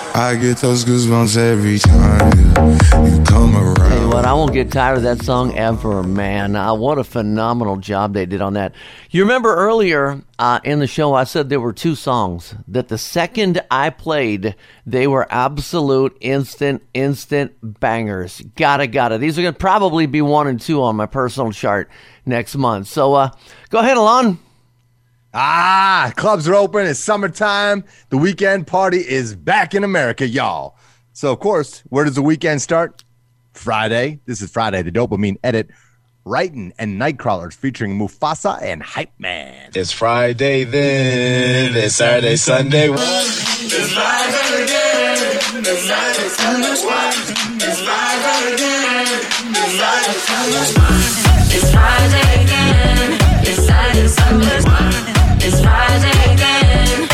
I 0.13 0.35
get 0.35 0.57
those 0.57 0.83
goosebumps 0.83 1.37
every 1.37 1.79
time 1.79 2.31
you 3.07 3.23
come 3.23 3.55
around. 3.55 3.75
Tell 3.75 4.01
you 4.01 4.09
what, 4.09 4.25
I 4.25 4.33
won't 4.33 4.51
get 4.51 4.69
tired 4.69 4.97
of 4.97 5.03
that 5.03 5.23
song 5.23 5.57
ever, 5.57 6.03
man. 6.03 6.55
Uh, 6.55 6.73
what 6.73 6.97
a 6.97 7.03
phenomenal 7.05 7.77
job 7.77 8.13
they 8.13 8.25
did 8.25 8.41
on 8.41 8.53
that. 8.53 8.75
You 9.09 9.21
remember 9.23 9.55
earlier 9.55 10.21
uh, 10.37 10.59
in 10.65 10.79
the 10.79 10.87
show, 10.87 11.13
I 11.13 11.23
said 11.23 11.47
there 11.47 11.61
were 11.61 11.71
two 11.71 11.95
songs 11.95 12.55
that 12.67 12.89
the 12.89 12.97
second 12.97 13.61
I 13.71 13.89
played, 13.89 14.55
they 14.85 15.07
were 15.07 15.27
absolute 15.29 16.17
instant, 16.19 16.83
instant 16.93 17.53
bangers. 17.61 18.41
Gotta, 18.57 18.87
gotta. 18.87 19.17
These 19.17 19.39
are 19.39 19.41
going 19.43 19.53
to 19.53 19.59
probably 19.59 20.07
be 20.07 20.21
one 20.21 20.47
and 20.47 20.59
two 20.59 20.83
on 20.83 20.97
my 20.97 21.05
personal 21.05 21.53
chart 21.53 21.89
next 22.25 22.55
month. 22.57 22.87
So 22.87 23.13
uh, 23.13 23.31
go 23.69 23.79
ahead, 23.79 23.95
Alon. 23.95 24.39
Ah, 25.33 26.11
clubs 26.17 26.47
are 26.47 26.55
open. 26.55 26.85
It's 26.85 26.99
summertime. 26.99 27.85
The 28.09 28.17
weekend 28.17 28.67
party 28.67 28.97
is 28.97 29.33
back 29.33 29.73
in 29.73 29.83
America, 29.85 30.27
y'all. 30.27 30.75
So, 31.13 31.31
of 31.31 31.39
course, 31.39 31.83
where 31.89 32.03
does 32.03 32.15
the 32.15 32.21
weekend 32.21 32.61
start? 32.61 33.05
Friday. 33.53 34.19
This 34.25 34.41
is 34.41 34.51
Friday, 34.51 34.81
the 34.81 34.91
dopamine 34.91 35.37
edit. 35.43 35.69
Riton 36.25 36.73
and 36.77 37.01
Nightcrawlers 37.01 37.53
featuring 37.53 37.97
Mufasa 37.97 38.61
and 38.61 38.83
Hype 38.83 39.13
Man. 39.17 39.71
It's 39.73 39.91
Friday 39.91 40.65
then, 40.65 41.75
it's 41.75 41.95
Saturday, 41.95 42.35
Sunday. 42.35 42.89
It's 42.89 42.99
live 43.95 44.63
again. 44.63 45.17
It's. 45.61 45.89
It's 45.89 46.39
live 49.79 50.11
It's 51.49 51.71
Friday 51.73 52.43
again. 52.43 53.17
It's 53.41 53.65
Saturday, 53.65 54.07
Sunday. 54.07 55.00
It's 55.43 55.59
Friday 55.59 56.33
again. 56.33 57.07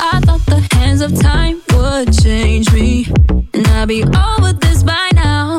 I 0.00 0.20
thought 0.24 0.44
the 0.46 0.66
hands 0.72 1.02
of 1.02 1.16
time 1.20 1.62
would 1.72 2.12
change 2.20 2.72
me, 2.72 3.06
and 3.54 3.66
I'd 3.68 3.86
be 3.86 4.02
over 4.02 4.52
this 4.52 4.82
by 4.82 5.08
now. 5.14 5.58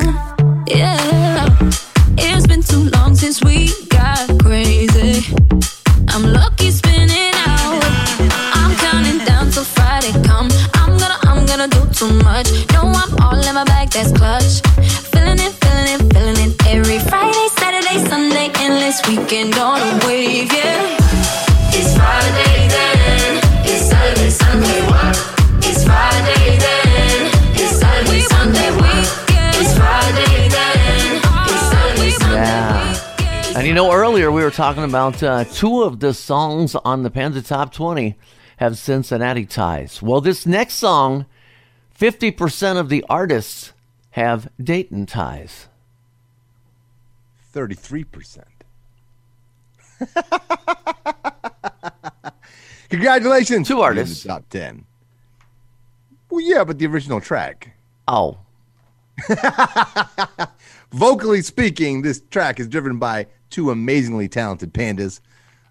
Yeah, 0.67 1.47
it's 2.17 2.47
been 2.47 2.61
too 2.61 2.89
long 2.89 3.15
since 3.15 3.41
we 3.41 3.71
got 3.87 4.27
crazy. 4.43 5.33
I'm 6.09 6.33
lucky 6.33 6.69
spinning 6.71 7.33
out. 7.47 7.81
I'm 8.53 8.75
counting 8.75 9.19
down 9.25 9.51
till 9.51 9.63
Friday. 9.63 10.11
I'm 10.27 10.49
gonna, 10.97 11.17
I'm 11.23 11.45
gonna 11.45 11.69
do 11.69 11.85
too 11.93 12.11
much. 12.25 12.49
No, 12.73 12.91
I'm 12.91 13.17
all 13.23 13.39
in 13.39 13.55
my 13.55 13.63
bag, 13.63 13.89
that's 13.91 14.11
clutch. 14.11 15.10
Weekend 19.17 19.55
on 19.55 19.79
a 19.81 20.07
wave, 20.07 20.51
yeah. 20.53 20.97
It's 21.73 21.95
Friday 21.97 22.67
then. 22.69 23.41
It's 23.65 23.89
Saturday, 23.89 24.29
Sunday. 24.29 24.81
What? 24.87 25.15
It's 25.65 25.83
Friday 25.83 26.57
then. 26.57 27.31
It's 27.53 27.79
Saturday, 27.79 28.21
Sunday. 28.21 28.71
What? 28.71 29.03
It's 29.59 29.77
Friday 29.77 30.47
then. 30.47 31.21
It's 31.45 31.67
Saturday, 31.71 32.11
Sunday. 32.11 33.57
And 33.57 33.67
you 33.67 33.73
know, 33.73 33.91
earlier 33.91 34.31
we 34.31 34.43
were 34.43 34.51
talking 34.51 34.85
about 34.85 35.21
uh, 35.21 35.43
two 35.43 35.83
of 35.83 35.99
the 35.99 36.13
songs 36.13 36.75
on 36.75 37.03
the 37.03 37.09
Panda 37.09 37.41
Top 37.41 37.73
20 37.73 38.17
have 38.57 38.77
Cincinnati 38.77 39.45
ties. 39.45 40.01
Well, 40.01 40.21
this 40.21 40.45
next 40.45 40.75
song, 40.75 41.25
50% 41.99 42.79
of 42.79 42.87
the 42.87 43.03
artists 43.09 43.73
have 44.11 44.49
Dayton 44.57 45.05
ties. 45.05 45.67
33%. 47.53 48.43
Congratulations. 52.89 53.67
Two 53.67 53.81
artists. 53.81 54.23
Top 54.23 54.47
10. 54.49 54.85
Well, 56.29 56.41
yeah, 56.41 56.63
but 56.63 56.79
the 56.79 56.87
original 56.87 57.21
track. 57.21 57.75
Oh. 58.07 58.37
Vocally 60.91 61.41
speaking, 61.41 62.01
this 62.01 62.21
track 62.31 62.59
is 62.59 62.67
driven 62.67 62.99
by 62.99 63.27
two 63.49 63.71
amazingly 63.71 64.27
talented 64.27 64.73
pandas. 64.73 65.21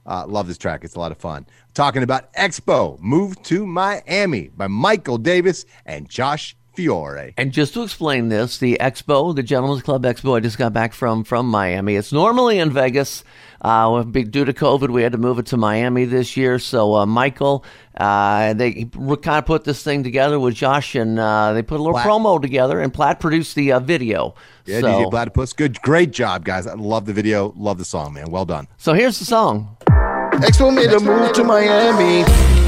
Uh, 0.07 0.27
love 0.27 0.49
this 0.49 0.59
track. 0.59 0.85
It's 0.85 0.95
a 0.95 0.99
lot 0.99 1.13
of 1.13 1.19
fun. 1.19 1.47
Talking 1.75 2.03
about 2.03 2.33
Expo, 2.35 2.99
Move 3.01 3.41
to 3.45 3.67
Miami 3.67 4.49
by 4.49 4.67
Michael 4.67 5.19
Davis 5.19 5.67
and 5.85 6.09
Josh 6.09 6.57
Fiore. 6.75 7.35
And 7.37 7.53
just 7.53 7.75
to 7.75 7.83
explain 7.83 8.29
this, 8.29 8.59
the 8.59 8.79
expo, 8.81 9.35
the 9.35 9.43
Gentlemen's 9.43 9.83
Club 9.83 10.05
Expo, 10.05 10.37
I 10.37 10.41
just 10.41 10.59
got 10.59 10.73
back 10.73 10.93
from 10.93 11.25
from 11.25 11.47
Miami. 11.47 11.97
It's 11.97 12.13
normally 12.13 12.59
in 12.59 12.71
Vegas. 12.71 13.25
Uh, 13.61 14.03
due 14.03 14.45
to 14.45 14.53
COVID, 14.53 14.91
we 14.91 15.03
had 15.03 15.13
to 15.13 15.19
move 15.19 15.39
it 15.39 15.47
to 15.47 15.57
Miami 15.57 16.05
this 16.05 16.37
year. 16.37 16.59
So 16.59 16.95
uh, 16.97 17.07
Michael, 17.07 17.65
uh, 17.97 18.55
they 18.55 18.85
kind 18.85 19.27
of 19.27 19.47
put 19.47 19.65
this 19.65 19.83
thing 19.83 20.03
together 20.03 20.41
with 20.41 20.55
Josh, 20.55 20.95
and 20.95 21.19
uh, 21.19 21.53
they 21.53 21.63
put 21.63 21.79
a 21.81 21.83
little 21.83 21.95
Platt. 21.95 22.07
promo 22.07 22.41
together. 22.41 22.81
And 22.81 22.93
Platt 22.93 23.21
produced 23.21 23.55
the 23.55 23.73
uh, 23.73 23.81
video. 23.81 24.35
Yeah, 24.65 24.81
so, 24.81 24.87
DJ 24.87 25.11
Platypus. 25.11 25.53
Good, 25.53 25.81
great 25.83 26.11
job, 26.11 26.45
guys. 26.45 26.67
I 26.67 26.75
love 26.75 27.07
the 27.07 27.13
video. 27.13 27.53
Love 27.57 27.79
the 27.79 27.85
song, 27.85 28.15
man. 28.15 28.31
Well 28.31 28.45
done. 28.47 28.69
So 28.79 28.95
here's 28.95 29.19
the 29.19 29.25
song. 29.25 29.77
Expo 29.87 30.75
made 30.75 30.91
a 30.93 31.01
move 31.01 31.33
to 31.35 31.45
Miami. 31.45 32.25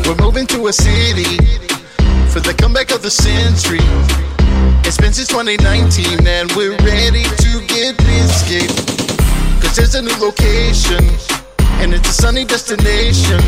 We're 0.07 0.17
moving 0.17 0.47
to 0.49 0.67
a 0.67 0.73
city 0.73 1.37
for 2.29 2.41
the 2.41 2.55
comeback 2.59 2.91
of 2.91 3.03
the 3.03 3.11
century. 3.11 3.79
It's 4.85 4.99
been 4.99 5.13
since 5.13 5.29
2019 5.29 6.27
and 6.27 6.53
we're 6.53 6.77
ready 6.79 7.23
to 7.23 7.67
get 7.67 7.97
biscuit. 7.99 9.12
Cause 9.63 9.77
there's 9.77 9.95
a 9.95 10.03
new 10.03 10.17
location 10.19 11.07
and 11.79 11.95
it's 11.95 12.09
a 12.11 12.13
sunny 12.13 12.45
destination. 12.45 13.41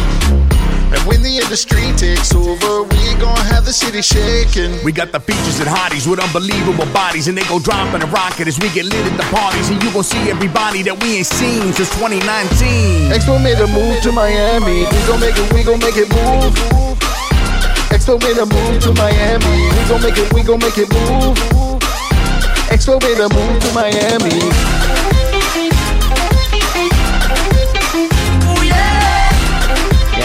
And 0.94 1.03
when 1.11 1.22
the 1.22 1.38
industry 1.42 1.90
takes 1.98 2.35
over, 2.35 2.83
we 2.87 3.03
gon' 3.18 3.37
have 3.50 3.64
the 3.64 3.72
city 3.72 4.03
shaking. 4.03 4.79
We 4.85 4.92
got 4.92 5.11
the 5.11 5.18
features 5.18 5.59
and 5.59 5.68
hotties 5.68 6.07
with 6.07 6.22
unbelievable 6.22 6.87
bodies, 6.94 7.27
and 7.27 7.37
they 7.37 7.42
go 7.50 7.59
dropping 7.59 8.03
a 8.03 8.07
rocket 8.07 8.46
as 8.46 8.59
we 8.61 8.70
get 8.70 8.87
lit 8.87 9.03
at 9.03 9.16
the 9.16 9.27
parties. 9.35 9.70
And 9.70 9.83
you 9.83 9.90
gon' 9.90 10.05
see 10.05 10.31
everybody 10.31 10.83
that 10.83 10.94
we 11.03 11.18
ain't 11.18 11.27
seen 11.27 11.72
since 11.72 11.90
2019. 11.98 13.11
Expo 13.11 13.42
made 13.42 13.59
a 13.59 13.66
move 13.66 13.98
to 14.03 14.12
Miami. 14.12 14.87
We 14.87 15.00
gon' 15.11 15.18
make 15.18 15.35
it, 15.35 15.50
we 15.53 15.62
gon' 15.66 15.83
make 15.83 15.98
it 15.98 16.07
move. 16.14 16.55
Expo 17.90 18.14
made 18.22 18.38
a 18.38 18.46
move 18.46 18.79
to 18.87 18.94
Miami. 18.94 19.66
We 19.74 19.83
gon' 19.90 20.03
make 20.03 20.18
it, 20.18 20.31
we 20.33 20.42
gon' 20.42 20.62
make 20.62 20.79
it 20.79 20.90
move. 20.94 21.38
Expo 22.70 23.03
made 23.03 23.18
a 23.18 23.29
move 23.35 23.59
to 23.62 23.70
Miami. 23.74 24.84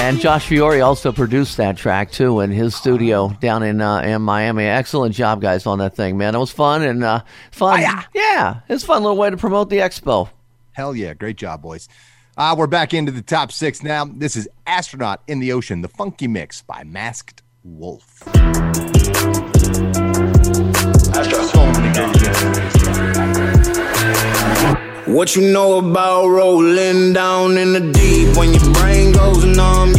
And 0.09 0.19
Josh 0.19 0.47
Fiore 0.47 0.81
also 0.81 1.11
produced 1.11 1.57
that 1.57 1.77
track 1.77 2.09
too 2.09 2.39
in 2.39 2.49
his 2.49 2.75
studio 2.75 3.29
down 3.41 3.61
in 3.61 3.79
uh, 3.79 3.99
in 3.99 4.23
Miami. 4.23 4.63
Excellent 4.63 5.13
job, 5.13 5.39
guys, 5.39 5.67
on 5.67 5.77
that 5.77 5.95
thing, 5.95 6.17
man. 6.17 6.33
It 6.33 6.39
was 6.39 6.49
fun 6.49 6.81
and 6.81 7.03
uh, 7.03 7.21
fun. 7.51 7.79
Yeah, 8.15 8.61
it's 8.67 8.83
a 8.83 8.87
fun 8.87 9.03
little 9.03 9.17
way 9.17 9.29
to 9.29 9.37
promote 9.37 9.69
the 9.69 9.77
expo. 9.77 10.29
Hell 10.71 10.95
yeah. 10.95 11.13
Great 11.13 11.37
job, 11.37 11.61
boys. 11.61 11.87
Uh, 12.35 12.55
we're 12.57 12.65
back 12.65 12.91
into 12.91 13.11
the 13.11 13.21
top 13.21 13.51
six 13.51 13.83
now. 13.83 14.05
This 14.05 14.35
is 14.35 14.49
Astronaut 14.65 15.21
in 15.27 15.41
the 15.41 15.51
Ocean, 15.51 15.81
the 15.81 15.89
funky 15.89 16.27
mix 16.27 16.63
by 16.63 16.83
Masked 16.83 17.43
Wolf. 17.63 18.23
What 25.09 25.35
you 25.35 25.51
know 25.51 25.79
about 25.79 26.27
rolling 26.27 27.13
down 27.13 27.57
in 27.57 27.73
the 27.73 27.79
deep? 27.79 28.37
When 28.37 28.53
your 28.53 28.73
brain 28.75 29.11
goes 29.11 29.43
numb, 29.43 29.93
you 29.95 29.98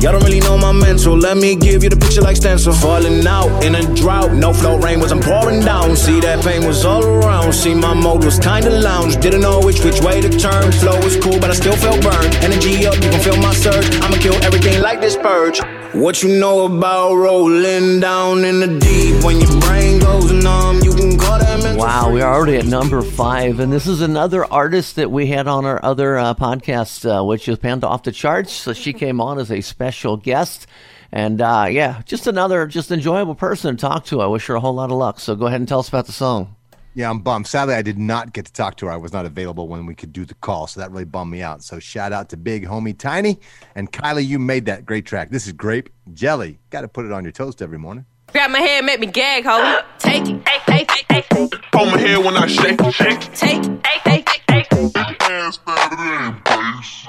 Y'all 0.00 0.12
don't 0.12 0.24
really 0.24 0.40
know 0.40 0.58
my 0.58 0.72
mental. 0.72 1.16
Let 1.16 1.36
me 1.36 1.56
give 1.56 1.82
you 1.82 1.88
the 1.88 1.96
picture 1.96 2.20
like 2.20 2.36
stencil. 2.36 2.72
Falling 2.72 3.26
out 3.26 3.64
in 3.64 3.74
a 3.74 3.82
drought. 3.94 4.32
No 4.32 4.52
flow 4.52 4.78
rain 4.78 5.00
was 5.00 5.12
I'm 5.12 5.20
pouring 5.20 5.60
down. 5.60 5.96
See 5.96 6.20
that 6.20 6.44
pain 6.44 6.66
was 6.66 6.84
all 6.84 7.04
around. 7.04 7.52
See 7.52 7.74
my 7.74 7.94
mode 7.94 8.24
was 8.24 8.38
kinda 8.38 8.70
lounge. 8.70 9.16
Didn't 9.16 9.40
know 9.40 9.60
which 9.60 9.84
which 9.84 10.00
way 10.00 10.20
to 10.20 10.30
turn. 10.30 10.72
Flow 10.72 10.98
was 11.02 11.16
cool, 11.16 11.38
but 11.38 11.50
I 11.50 11.54
still 11.54 11.76
felt 11.76 12.02
burned. 12.02 12.34
Energy 12.44 12.86
up, 12.86 12.94
you 12.94 13.10
can 13.10 13.20
feel 13.20 13.36
my 13.38 13.54
surge. 13.54 13.86
I'ma 14.02 14.16
kill 14.18 14.36
everything 14.44 14.80
like 14.80 15.00
this 15.00 15.16
purge. 15.16 15.60
What 15.92 16.22
you 16.22 16.38
know 16.38 16.66
about 16.66 17.14
rolling 17.14 18.00
down 18.00 18.44
in 18.44 18.60
the 18.60 18.66
deep? 18.66 19.24
When 19.24 19.40
your 19.40 19.60
brain 19.60 19.98
goes 19.98 20.30
numb, 20.30 20.80
you 20.82 20.92
can 20.92 21.16
call 21.16 21.38
that 21.38 21.55
Wow, 21.76 22.10
we 22.10 22.22
are 22.22 22.32
already 22.32 22.56
at 22.56 22.64
number 22.64 23.02
five, 23.02 23.60
and 23.60 23.70
this 23.70 23.86
is 23.86 24.00
another 24.00 24.50
artist 24.50 24.96
that 24.96 25.10
we 25.10 25.26
had 25.26 25.46
on 25.46 25.66
our 25.66 25.78
other 25.84 26.16
uh, 26.16 26.32
podcast, 26.32 27.04
uh, 27.04 27.22
which 27.22 27.48
is 27.50 27.58
Panda 27.58 27.86
Off 27.86 28.02
the 28.02 28.12
Charts. 28.12 28.50
So 28.50 28.72
she 28.72 28.94
came 28.94 29.20
on 29.20 29.38
as 29.38 29.52
a 29.52 29.60
special 29.60 30.16
guest, 30.16 30.66
and 31.12 31.42
uh, 31.42 31.66
yeah, 31.68 32.00
just 32.06 32.26
another 32.26 32.66
just 32.66 32.90
enjoyable 32.90 33.34
person 33.34 33.76
to 33.76 33.80
talk 33.80 34.06
to. 34.06 34.22
I 34.22 34.26
wish 34.26 34.46
her 34.46 34.54
a 34.54 34.60
whole 34.60 34.72
lot 34.72 34.90
of 34.90 34.96
luck. 34.96 35.20
So 35.20 35.36
go 35.36 35.48
ahead 35.48 35.60
and 35.60 35.68
tell 35.68 35.80
us 35.80 35.88
about 35.90 36.06
the 36.06 36.12
song. 36.12 36.56
Yeah, 36.94 37.10
I'm 37.10 37.18
bummed. 37.18 37.46
Sadly, 37.46 37.74
I 37.74 37.82
did 37.82 37.98
not 37.98 38.32
get 38.32 38.46
to 38.46 38.52
talk 38.54 38.78
to 38.78 38.86
her. 38.86 38.92
I 38.92 38.96
was 38.96 39.12
not 39.12 39.26
available 39.26 39.68
when 39.68 39.84
we 39.84 39.94
could 39.94 40.14
do 40.14 40.24
the 40.24 40.34
call, 40.34 40.66
so 40.66 40.80
that 40.80 40.90
really 40.90 41.04
bummed 41.04 41.30
me 41.30 41.42
out. 41.42 41.62
So 41.62 41.78
shout 41.78 42.10
out 42.10 42.30
to 42.30 42.38
Big 42.38 42.64
Homie 42.64 42.96
Tiny 42.96 43.38
and 43.74 43.92
Kylie. 43.92 44.26
You 44.26 44.38
made 44.38 44.64
that 44.64 44.86
great 44.86 45.04
track. 45.04 45.28
This 45.28 45.46
is 45.46 45.52
grape 45.52 45.90
jelly. 46.14 46.58
Got 46.70 46.80
to 46.80 46.88
put 46.88 47.04
it 47.04 47.12
on 47.12 47.22
your 47.22 47.32
toast 47.32 47.60
every 47.60 47.78
morning. 47.78 48.06
Grab 48.32 48.50
my 48.50 48.58
hair, 48.58 48.82
make 48.82 48.98
me 49.00 49.06
gag, 49.06 49.44
ho. 49.46 49.80
Take 49.98 50.28
it, 50.28 50.44
take 50.66 50.90
it, 50.90 51.08
take 51.08 51.26
it. 51.30 51.54
Pull 51.72 51.86
my 51.86 51.98
hair 51.98 52.20
when 52.20 52.36
I 52.36 52.46
shake, 52.46 52.78
shake. 52.92 53.20
Take 53.34 53.64
it, 53.64 53.82
take 54.04 54.28
it, 54.28 54.42
take 54.46 54.66
it. 54.72 54.94
Ass 55.22 55.56
better 55.58 55.96
than 55.96 56.42
basic. 56.44 57.08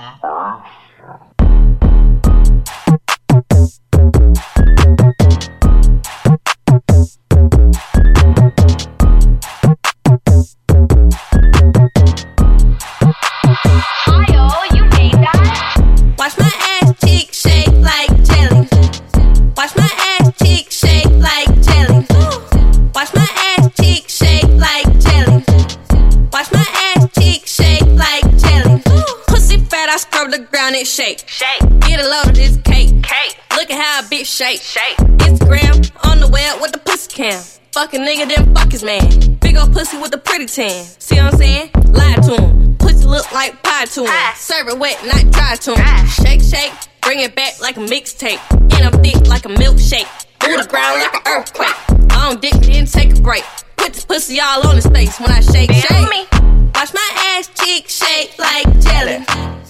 Scrub 30.68 30.74
the 30.74 30.74
ground, 30.74 30.76
it 30.76 30.88
shake. 30.88 31.24
Shake. 31.28 31.80
Get 31.82 32.00
a 32.00 32.08
load 32.08 32.30
of 32.30 32.36
this 32.36 32.58
cake. 32.64 33.04
Cake. 33.04 33.38
Look 33.56 33.72
at 33.72 33.80
how 33.80 34.00
a 34.00 34.04
bitch 34.04 34.26
shake. 34.26 34.62
Shake. 34.62 34.98
Instagram 35.18 35.92
on 36.06 36.20
the 36.20 36.28
web 36.28 36.62
with 36.62 36.72
the 36.72 36.80
pussy 36.80 37.12
cam. 37.12 37.42
Fuck 37.72 37.94
a 37.94 37.98
nigga, 37.98 38.28
then 38.28 38.54
fuck 38.54 38.72
his 38.72 38.84
man. 38.84 39.36
Big 39.40 39.58
ol' 39.58 39.68
pussy 39.68 39.98
with 39.98 40.14
a 40.14 40.18
pretty 40.18 40.46
tan. 40.46 40.86
See 41.00 41.16
what 41.18 41.34
I'm 41.34 41.38
saying? 41.38 41.70
Lie 41.92 42.16
to 42.24 42.42
him. 42.42 42.76
Pussy 42.78 43.06
look 43.06 43.32
like 43.32 43.62
pie 43.64 43.86
to 43.86 44.06
him. 44.06 44.36
Serve 44.36 44.70
it 44.70 44.80
wet, 44.80 44.98
not 45.06 45.32
dry 45.32 45.56
to 45.56 45.76
him. 45.76 46.08
Shake, 46.08 46.42
shake. 46.42 46.74
Bring 47.02 47.20
it 47.20 47.36
back 47.36 47.62
like 47.62 47.78
a 47.78 47.82
mixtape. 47.82 48.42
And 48.52 48.84
I'm 48.86 49.04
thick 49.04 49.28
like 49.28 49.46
a 49.46 49.50
milkshake. 49.50 50.08
Through 50.40 50.58
the 50.58 50.68
ground 50.68 51.02
like 51.02 51.14
an 51.14 51.22
earthquake. 51.28 51.76
I 52.12 52.30
don't 52.30 52.42
dick, 52.42 52.54
then 52.54 52.86
take 52.86 53.18
a 53.18 53.22
break. 53.22 53.44
Put 53.78 53.94
this 53.94 54.06
pussy 54.06 54.40
all 54.40 54.68
on 54.68 54.76
his 54.76 54.88
face 54.88 55.20
when 55.20 55.32
I 55.32 55.42
shake, 55.42 55.72
shake. 55.72 56.32
Watch 56.76 56.94
my 56.94 57.10
ass 57.36 57.50
cheek 57.56 57.90
shake 57.90 58.38
like 58.40 58.66
jelly. 58.80 59.67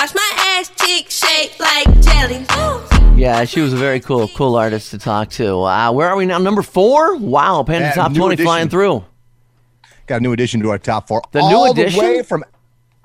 Watch 0.00 0.14
my 0.14 0.32
ass 0.58 0.70
cheek 0.80 1.10
shake 1.10 1.60
like 1.60 1.84
jelly. 2.00 2.46
Yeah, 3.20 3.44
she 3.44 3.60
was 3.60 3.74
a 3.74 3.76
very 3.76 4.00
cool, 4.00 4.28
cool 4.28 4.56
artist 4.56 4.92
to 4.92 4.98
talk 4.98 5.28
to. 5.32 5.60
Uh, 5.60 5.92
where 5.92 6.08
are 6.08 6.16
we 6.16 6.24
now? 6.24 6.38
Number 6.38 6.62
four? 6.62 7.16
Wow, 7.18 7.62
Panda 7.64 7.88
Yeah, 7.88 7.92
Top 7.92 8.14
20 8.14 8.32
addition. 8.32 8.46
flying 8.46 8.68
through. 8.70 9.04
Got 10.06 10.16
a 10.16 10.20
new 10.22 10.32
addition 10.32 10.60
to 10.62 10.70
our 10.70 10.78
top 10.78 11.06
four. 11.06 11.20
The 11.32 11.46
new 11.46 11.70
addition? 11.70 12.00
the 12.00 12.12
way 12.12 12.22
from 12.22 12.44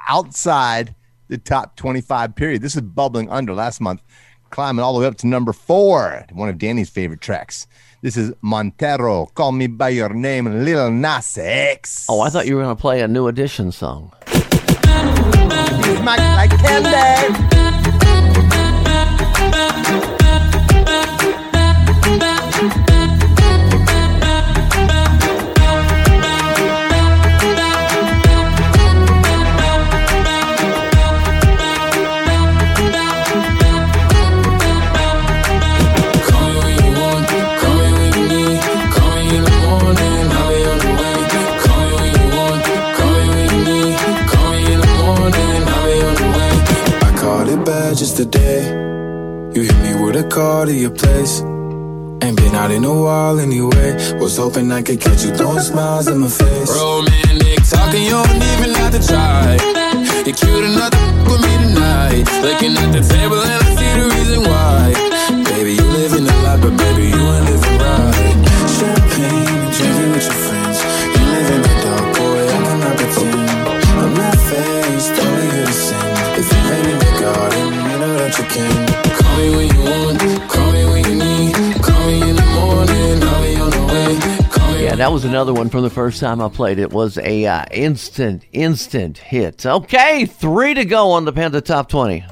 outside 0.08 0.95
the 1.28 1.38
top 1.38 1.76
25 1.76 2.34
period. 2.34 2.61
This 2.61 2.78
is 2.78 2.82
bubbling 2.82 3.30
under 3.30 3.53
last 3.53 3.82
month, 3.82 4.01
climbing 4.49 4.82
all 4.82 4.93
the 4.93 5.01
way 5.01 5.05
up 5.07 5.17
to 5.17 5.28
number 5.28 5.51
four. 5.51 6.26
One 6.32 6.47
of 6.47 6.57
Danny's 6.57 6.89
favorite 6.89 7.19
tracks. 7.19 7.67
This 8.03 8.15
is 8.15 8.32
Montero, 8.41 9.26
Call 9.36 9.51
Me 9.51 9.67
By 9.67 9.89
Your 9.89 10.13
Name, 10.13 10.63
Lil 10.63 10.91
Nas 10.91 11.38
X. 11.38 12.05
Oh, 12.07 12.22
I 12.22 12.30
thought 12.30 12.47
you 12.47 12.55
were 12.55 12.63
going 12.63 12.74
to 12.74 12.80
play 12.80 13.01
a 13.01 13.07
new 13.09 13.28
edition 13.28 13.74
song. 13.74 14.13
Smack 15.97 16.19
like 16.38 16.51
candy. 16.61 17.45
A 50.16 50.24
call 50.24 50.66
to 50.66 50.74
your 50.74 50.91
place. 50.91 51.41
Ain't 52.24 52.38
been 52.38 52.55
out 52.55 52.72
in 52.72 52.84
a 52.84 52.93
while 52.93 53.39
anyway. 53.39 54.18
Was 54.20 54.38
hoping 54.38 54.72
I 54.72 54.82
could 54.82 55.01
catch 55.01 55.24
you 55.26 55.32
throwing 55.36 55.59
smiles 55.59 56.07
in 56.07 56.20
my 56.20 56.30
face. 56.30 56.70
Romantic 56.70 57.63
talking, 57.70 58.03
you 58.03 58.11
don't 58.11 58.43
even 58.51 58.74
have 58.76 58.93
to 58.93 59.01
try. 59.05 59.57
You're 60.26 60.36
cute 60.36 60.63
enough 60.63 60.91
to 60.91 61.05
with 61.28 61.41
me 61.41 61.53
tonight. 61.63 62.24
Looking 62.41 62.78
at 62.78 62.91
the 62.93 63.01
table 63.01 63.41
and 63.41 63.63
I 63.63 63.76
see 63.78 63.91
the 63.99 64.07
reason 64.16 64.41
why. 64.49 64.93
Baby, 65.51 65.74
you 65.74 65.84
living 65.84 66.28
a 66.28 66.36
lot, 66.43 66.61
but 66.61 66.78
baby, 66.78 67.07
you 67.09 67.22
ain't 67.36 67.45
living 67.45 67.78
right. 67.80 67.94
That 85.06 85.12
was 85.12 85.24
another 85.24 85.53
one 85.53 85.70
from 85.70 85.84
the 85.84 85.89
first 85.91 86.20
time 86.20 86.41
I 86.41 86.49
played. 86.49 86.80
It 86.80 86.91
was 86.91 87.20
a 87.20 87.45
uh, 87.45 87.64
instant, 87.70 88.43
instant 88.51 89.20
hit. 89.20 89.64
Okay, 89.64 90.26
three 90.26 90.74
to 90.74 90.84
go 90.84 91.12
on 91.12 91.26
the 91.26 91.32
Panda 91.32 91.62
Top 91.62 91.89
20. 91.89 92.26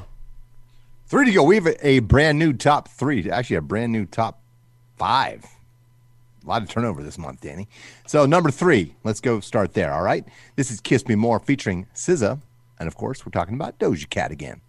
Three 1.05 1.25
to 1.27 1.31
go. 1.31 1.43
We 1.43 1.53
have 1.53 1.67
a, 1.67 1.87
a 1.87 1.99
brand 1.99 2.39
new 2.39 2.51
top 2.51 2.87
three. 2.87 3.29
Actually, 3.29 3.57
a 3.57 3.61
brand 3.61 3.91
new 3.91 4.07
top 4.07 4.41
five. 4.97 5.45
A 6.43 6.49
lot 6.49 6.63
of 6.63 6.67
turnover 6.67 7.03
this 7.03 7.19
month, 7.19 7.41
Danny. 7.41 7.67
So 8.07 8.25
number 8.25 8.49
three, 8.49 8.95
let's 9.03 9.21
go 9.21 9.39
start 9.39 9.75
there. 9.75 9.93
All 9.93 10.01
right. 10.01 10.25
This 10.55 10.71
is 10.71 10.81
"Kiss 10.81 11.07
Me 11.07 11.13
More" 11.13 11.39
featuring 11.39 11.85
SZA, 11.93 12.41
and 12.79 12.87
of 12.87 12.95
course, 12.95 13.23
we're 13.23 13.29
talking 13.29 13.53
about 13.53 13.77
Doja 13.77 14.09
Cat 14.09 14.31
again. 14.31 14.61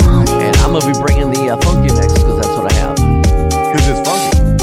And 0.00 0.56
I'm 0.56 0.72
going 0.72 0.80
to 0.80 0.86
be 0.88 0.98
bringing 0.98 1.30
the 1.30 1.50
uh, 1.50 1.60
funky 1.60 1.94
next 1.94 2.14
because 2.14 2.40
that's 2.40 2.58
what 2.58 2.72
I 2.72 2.74
have. 2.74 2.96
Because 2.96 3.88
it's 3.88 4.08
funky 4.08 4.57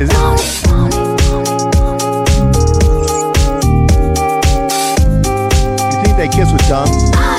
You 0.00 0.06
think 6.04 6.16
they 6.16 6.28
kiss 6.28 6.52
with 6.52 6.62
tongue? 6.68 7.37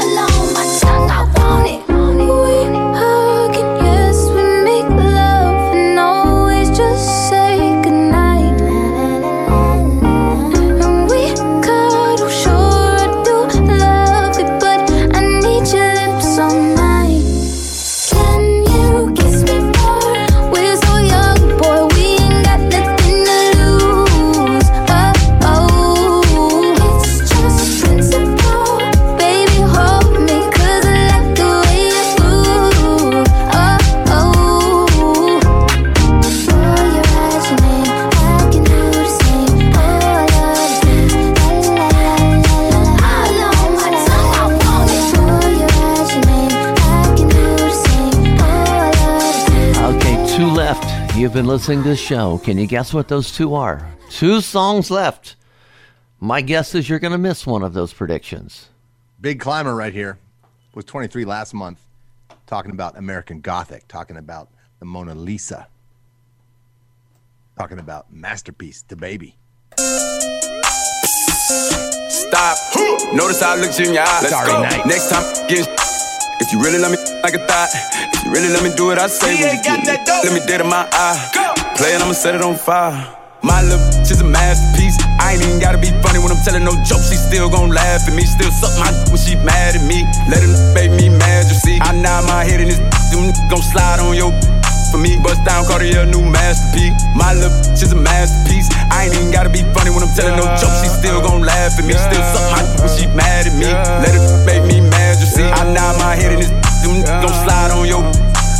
You've 51.20 51.34
been 51.34 51.48
listening 51.48 51.84
to 51.84 51.90
the 51.90 51.98
show. 51.98 52.38
Can 52.38 52.58
you 52.58 52.66
guess 52.66 52.94
what 52.94 53.10
those 53.10 53.34
two 53.34 53.54
are? 53.54 53.86
Two 54.10 54.40
songs 54.40 54.90
left. 54.90 55.36
My 56.22 56.40
guess 56.40 56.74
is 56.74 56.88
you're 56.88 56.98
going 56.98 57.12
to 57.12 57.18
miss 57.18 57.46
one 57.46 57.62
of 57.62 57.74
those 57.74 57.92
predictions. 57.92 58.70
Big 59.20 59.42
climber 59.42 59.76
right 59.76 59.92
here 59.92 60.18
was 60.74 60.86
23 60.86 61.26
last 61.26 61.54
month, 61.54 61.82
talking 62.48 62.72
about 62.72 62.98
American 62.98 63.42
Gothic, 63.42 63.86
talking 63.90 64.16
about 64.16 64.48
the 64.80 64.86
Mona 64.86 65.14
Lisa, 65.14 65.68
talking 67.58 67.80
about 67.80 68.14
masterpiece, 68.14 68.84
the 68.84 68.96
baby. 68.96 69.36
Stop. 72.08 72.58
Notice 73.14 73.42
how 73.42 73.56
I 73.56 73.58
looked 73.60 73.78
you 73.78 73.88
in 73.88 73.94
your 73.94 74.04
eyes. 74.04 74.24
Let's 74.24 74.30
Sorry, 74.30 74.52
go. 74.54 74.62
night. 74.62 74.86
Next 74.86 75.10
time, 75.10 75.48
get 75.50 75.68
if 76.40 76.52
you 76.52 76.60
really 76.60 76.80
let 76.80 76.92
me 76.92 76.98
like 77.22 77.36
a 77.36 77.44
thought, 77.46 77.70
if 78.16 78.24
you 78.26 78.32
really 78.32 78.50
let 78.50 78.64
me 78.64 78.72
do 78.76 78.88
what 78.88 79.00
I 79.00 79.08
say, 79.08 79.36
would 79.36 79.54
you 79.54 79.62
get 79.64 79.84
me? 79.84 79.92
Let 80.24 80.34
me 80.34 80.42
dead 80.48 80.62
in 80.62 80.68
my 80.68 80.88
eye. 80.92 81.20
Go. 81.36 81.54
Play 81.76 81.94
it, 81.96 82.02
I'ma 82.02 82.14
set 82.14 82.36
it 82.36 82.42
on 82.42 82.56
fire. 82.56 82.96
My 83.42 83.62
little 83.64 83.80
bitch 83.92 84.12
is 84.12 84.20
a 84.20 84.28
masterpiece. 84.28 85.00
I 85.20 85.34
ain't 85.34 85.44
even 85.44 85.60
gotta 85.60 85.78
be 85.78 85.92
funny 86.04 86.20
when 86.20 86.32
I'm 86.32 86.44
telling 86.44 86.64
no 86.64 86.76
jokes. 86.84 87.08
She 87.08 87.16
still 87.16 87.50
gon' 87.50 87.70
laugh 87.70 88.04
at 88.08 88.14
me. 88.14 88.24
Still 88.24 88.52
suck 88.52 88.76
my 88.80 88.92
when 89.08 89.20
she 89.20 89.36
mad 89.40 89.76
at 89.76 89.84
me. 89.88 90.04
Let 90.28 90.44
him 90.44 90.52
make 90.76 90.92
me 90.92 91.08
mad, 91.08 91.48
you 91.48 91.56
see. 91.56 91.80
I 91.80 91.96
nod 91.96 92.28
my 92.28 92.44
head 92.44 92.60
in 92.60 92.68
this 92.68 92.80
them 93.12 93.32
gon' 93.50 93.64
slide 93.64 94.00
on 94.00 94.16
your 94.16 94.32
for 94.92 94.98
me. 94.98 95.18
Bust 95.24 95.46
down 95.46 95.66
Cartier, 95.66 96.06
new 96.06 96.22
masterpiece. 96.22 96.94
My 97.16 97.34
little 97.34 97.54
bitch 97.64 97.82
is 97.82 97.94
a 97.94 98.00
masterpiece. 98.00 98.68
I 98.92 99.06
ain't 99.06 99.16
even 99.16 99.32
gotta 99.32 99.50
be 99.50 99.64
funny 99.72 99.90
when 99.94 100.04
I'm 100.04 100.14
telling 100.18 100.36
no 100.36 100.46
jokes. 100.58 100.84
She 100.84 100.90
still 100.90 101.22
gon' 101.22 101.42
laugh 101.42 101.78
at 101.80 101.86
me. 101.86 101.94
Still 101.94 102.26
suck 102.36 102.46
my 102.52 102.62
when 102.82 102.92
she 102.92 103.08
mad 103.16 103.48
at 103.48 103.56
me. 103.56 103.70
Let 103.70 104.14
her 104.14 104.44
make 104.46 104.66
me 104.68 104.82
mad, 104.82 105.09
see. 105.40 105.48
I 105.48 105.64
nod 105.72 105.96
my 106.00 106.16
head 106.16 106.36
in 106.36 106.40
this 106.44 106.52
them 106.84 107.04
gon' 107.24 107.36
slide 107.44 107.72
on 107.72 107.88
your 107.88 108.04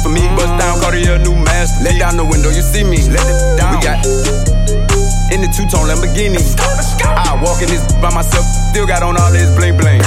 for 0.04 0.10
me. 0.10 0.24
Bust 0.36 0.56
down 0.60 0.80
Cartier, 0.80 1.20
new 1.20 1.36
masterpiece. 1.36 1.84
Let 1.84 2.00
down 2.00 2.16
the 2.16 2.26
window, 2.26 2.50
you 2.52 2.64
see 2.64 2.84
me. 2.84 3.04
Let 3.12 3.24
it 3.28 3.60
down. 3.60 3.76
We 3.76 3.84
got 3.84 4.00
in 5.30 5.46
the 5.46 5.50
two-tone 5.52 5.88
Lamborghini. 5.88 6.40
I 7.04 7.36
walk 7.44 7.62
in 7.62 7.70
this 7.70 7.84
by 8.00 8.12
myself, 8.16 8.46
still 8.72 8.88
got 8.88 9.04
on 9.04 9.20
all 9.20 9.32
this 9.32 9.52
bling 9.56 9.78
bling. 9.78 10.02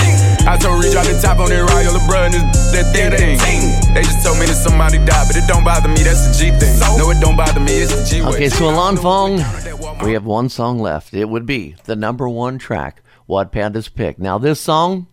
I 0.48 0.56
told 0.56 0.82
Reach 0.82 0.92
drop 0.92 1.06
the 1.06 1.16
top 1.20 1.38
on 1.38 1.48
that 1.50 1.62
Royal 1.62 1.94
LeBron, 1.94 2.32
this 2.32 2.42
that 2.72 2.92
thing 2.92 3.38
thing. 3.38 3.62
They 3.94 4.02
just 4.02 4.24
told 4.24 4.38
me 4.40 4.46
that 4.46 4.56
somebody 4.56 4.98
died, 4.98 5.28
but 5.28 5.36
it 5.36 5.46
don't 5.46 5.64
bother 5.64 5.88
me. 5.88 6.02
That's 6.02 6.26
the 6.28 6.32
G 6.36 6.50
thing. 6.56 6.72
No, 6.98 7.10
it 7.10 7.20
don't 7.20 7.36
bother 7.36 7.60
me. 7.60 7.72
It's 7.72 7.94
the 7.94 8.04
G 8.04 8.22
way. 8.22 8.34
Okay, 8.34 8.48
so 8.48 8.68
Alon 8.68 8.96
Fong, 8.96 9.36
we 10.04 10.12
have 10.12 10.24
one 10.24 10.48
song 10.48 10.78
left. 10.78 11.14
It 11.14 11.28
would 11.28 11.46
be 11.46 11.76
the 11.84 11.96
number 11.96 12.28
one 12.28 12.58
track, 12.58 13.02
What 13.26 13.52
Pandas 13.52 13.92
Pick. 13.92 14.18
Now, 14.18 14.38
this 14.38 14.60
song 14.60 15.06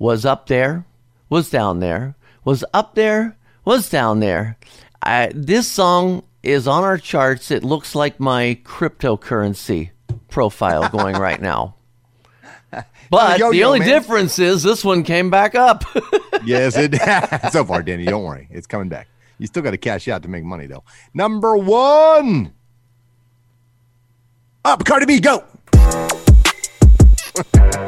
was 0.00 0.24
up 0.24 0.46
there, 0.46 0.84
was 1.28 1.50
down 1.50 1.78
there, 1.78 2.16
was 2.42 2.64
up 2.74 2.96
there, 2.96 3.36
was 3.64 3.88
down 3.88 4.18
there. 4.18 4.56
I, 5.02 5.30
this 5.34 5.68
song 5.68 6.24
is 6.42 6.66
on 6.66 6.82
our 6.82 6.98
charts. 6.98 7.50
It 7.52 7.62
looks 7.62 7.94
like 7.94 8.18
my 8.18 8.58
cryptocurrency 8.64 9.90
profile 10.28 10.88
going 10.88 11.16
right 11.20 11.40
now. 11.40 11.76
But 13.10 13.38
yo-yo, 13.38 13.52
the 13.52 13.64
only 13.64 13.78
man. 13.80 13.88
difference 13.88 14.38
is 14.38 14.62
this 14.62 14.84
one 14.84 15.04
came 15.04 15.30
back 15.30 15.54
up. 15.54 15.84
Yes, 16.42 16.74
it 16.74 16.94
so 17.52 17.66
far, 17.66 17.82
Danny. 17.82 18.06
Don't 18.06 18.24
worry, 18.24 18.48
it's 18.50 18.66
coming 18.66 18.88
back. 18.88 19.08
You 19.36 19.46
still 19.46 19.62
got 19.62 19.72
to 19.72 19.76
cash 19.76 20.08
out 20.08 20.22
to 20.22 20.28
make 20.28 20.42
money, 20.42 20.66
though. 20.66 20.84
Number 21.12 21.54
one, 21.54 22.54
up, 24.64 24.82
Cardi 24.86 25.04
B, 25.04 25.20
go. 25.20 25.44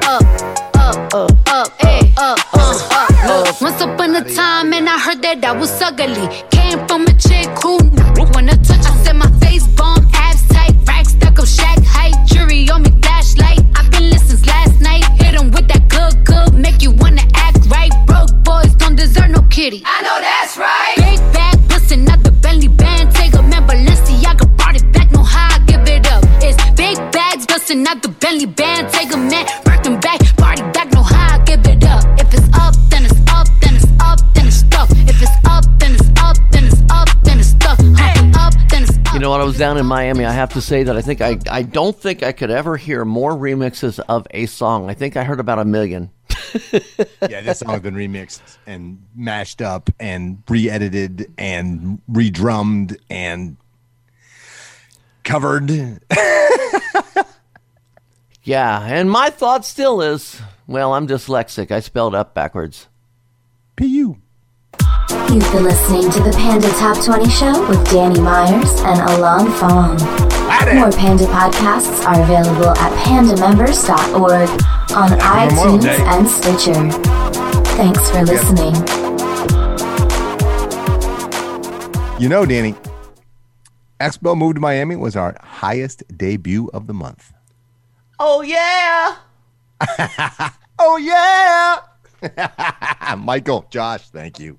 up, 0.03 0.52
up, 0.83 1.15
up, 1.49 1.81
hey, 1.81 2.13
up, 2.17 2.39
uh, 2.55 2.89
up. 2.91 3.47
Look, 3.47 3.61
once 3.61 3.81
upon 3.81 4.17
a 4.17 4.25
time, 4.35 4.73
and 4.73 4.89
I 4.89 4.99
heard 4.99 5.23
that 5.23 5.45
I 5.45 5.53
was 5.53 5.71
ugly. 5.81 6.27
Came 6.51 6.81
from 6.89 7.03
a 7.07 7.15
chick 7.15 7.49
who 7.63 7.79
wanna 8.35 8.57
touch. 8.69 8.85
I 8.91 8.95
said 9.05 9.17
my 9.17 9.31
face 9.41 9.67
bomb, 9.79 10.09
abs 10.15 10.43
tight, 10.49 10.75
rack 10.89 11.07
stuck 11.07 11.39
up, 11.39 11.47
shack 11.47 11.79
height, 11.85 12.15
jury 12.27 12.69
on 12.71 12.83
me, 12.83 12.91
flashlight. 13.03 13.61
I've 13.77 13.91
been 13.91 14.11
listening 14.11 14.45
last 14.47 14.81
night. 14.81 15.05
Hit 15.21 15.35
'em 15.39 15.51
with 15.53 15.69
that 15.69 15.85
good, 15.89 16.15
good, 16.25 16.55
make 16.55 16.83
you 16.83 16.91
wanna 17.03 17.27
act 17.35 17.61
right. 17.77 17.93
Broke 18.07 18.33
boys 18.43 18.75
don't 18.75 18.97
deserve 18.97 19.31
no 19.31 19.43
kitty. 19.57 19.83
I 19.87 20.03
know 20.03 20.19
that's 20.29 20.57
right. 20.57 20.97
Big 20.97 21.21
bag, 21.33 21.42
down 39.63 39.79
in 39.79 39.87
Miami, 39.87 40.25
I 40.25 40.33
have 40.33 40.55
to 40.55 40.61
say 40.61 40.83
that 40.83 40.97
I 40.97 41.03
think 41.03 41.21
I, 41.21 41.39
I 41.49 41.63
don't 41.63 41.97
think 41.97 42.25
I 42.25 42.33
could 42.33 42.51
ever 42.51 42.77
hear 42.77 43.05
more 43.05 43.31
remixes 43.31 44.01
of 44.09 44.27
a 44.33 44.47
song. 44.47 44.91
I 44.91 44.95
think 44.95 45.17
I 45.17 45.23
heard 45.23 45.39
about 45.39 45.61
a 45.61 45.65
million. 45.65 46.11
yeah, 46.73 47.43
this 47.43 47.61
song 47.61 47.71
has 47.71 47.81
been 47.81 47.95
remixed 47.95 48.41
and 48.67 49.07
mashed 49.15 49.63
up 49.63 49.89
and 50.01 50.43
re-edited 50.49 51.33
and 51.39 52.03
redrummed 52.11 52.97
and 53.09 53.57
covered. 55.23 55.71
Yeah, 58.45 58.83
and 58.83 59.09
my 59.09 59.31
thought 59.31 59.65
still 59.65 60.03
is, 60.03 60.43
well, 60.67 60.95
I'm 60.95 61.07
dyslexic. 61.07 61.71
I 61.71 61.79
spelled 61.79 62.13
up 62.13 62.35
backwards. 62.35 62.89
PU. 63.77 64.17
You've 65.33 65.51
been 65.53 65.65
listening 65.65 66.11
to 66.11 66.21
the 66.21 66.33
Panda 66.37 66.69
Top 66.73 67.03
20 67.05 67.29
Show 67.31 67.69
with 67.69 67.85
Danny 67.91 68.21
Myers 68.21 68.81
and 68.83 69.01
Alon 69.11 69.51
Fong. 69.53 69.97
More 70.75 70.93
Panda 70.93 71.25
podcasts 71.25 72.05
are 72.07 72.23
available 72.23 72.71
at 72.71 72.93
pandamembers.org 73.05 74.49
on 74.93 75.19
Happy 75.19 75.55
iTunes 75.55 75.87
and 75.87 76.29
Stitcher. 76.29 76.91
Thanks 77.77 78.11
for 78.11 78.23
listening. 78.23 78.75
You 82.21 82.29
know, 82.29 82.47
Danny, 82.47 82.75
Expo 83.99 84.37
Move 84.37 84.55
to 84.55 84.61
Miami 84.61 84.97
was 84.97 85.17
our 85.17 85.37
highest 85.41 86.05
debut 86.17 86.71
of 86.73 86.87
the 86.87 86.95
month. 86.95 87.33
Oh 88.19 88.43
yeah. 88.43 89.17
oh 90.79 90.97
yeah. 90.99 91.79
Michael, 93.17 93.67
Josh, 93.71 94.09
thank 94.11 94.39
you. 94.39 94.59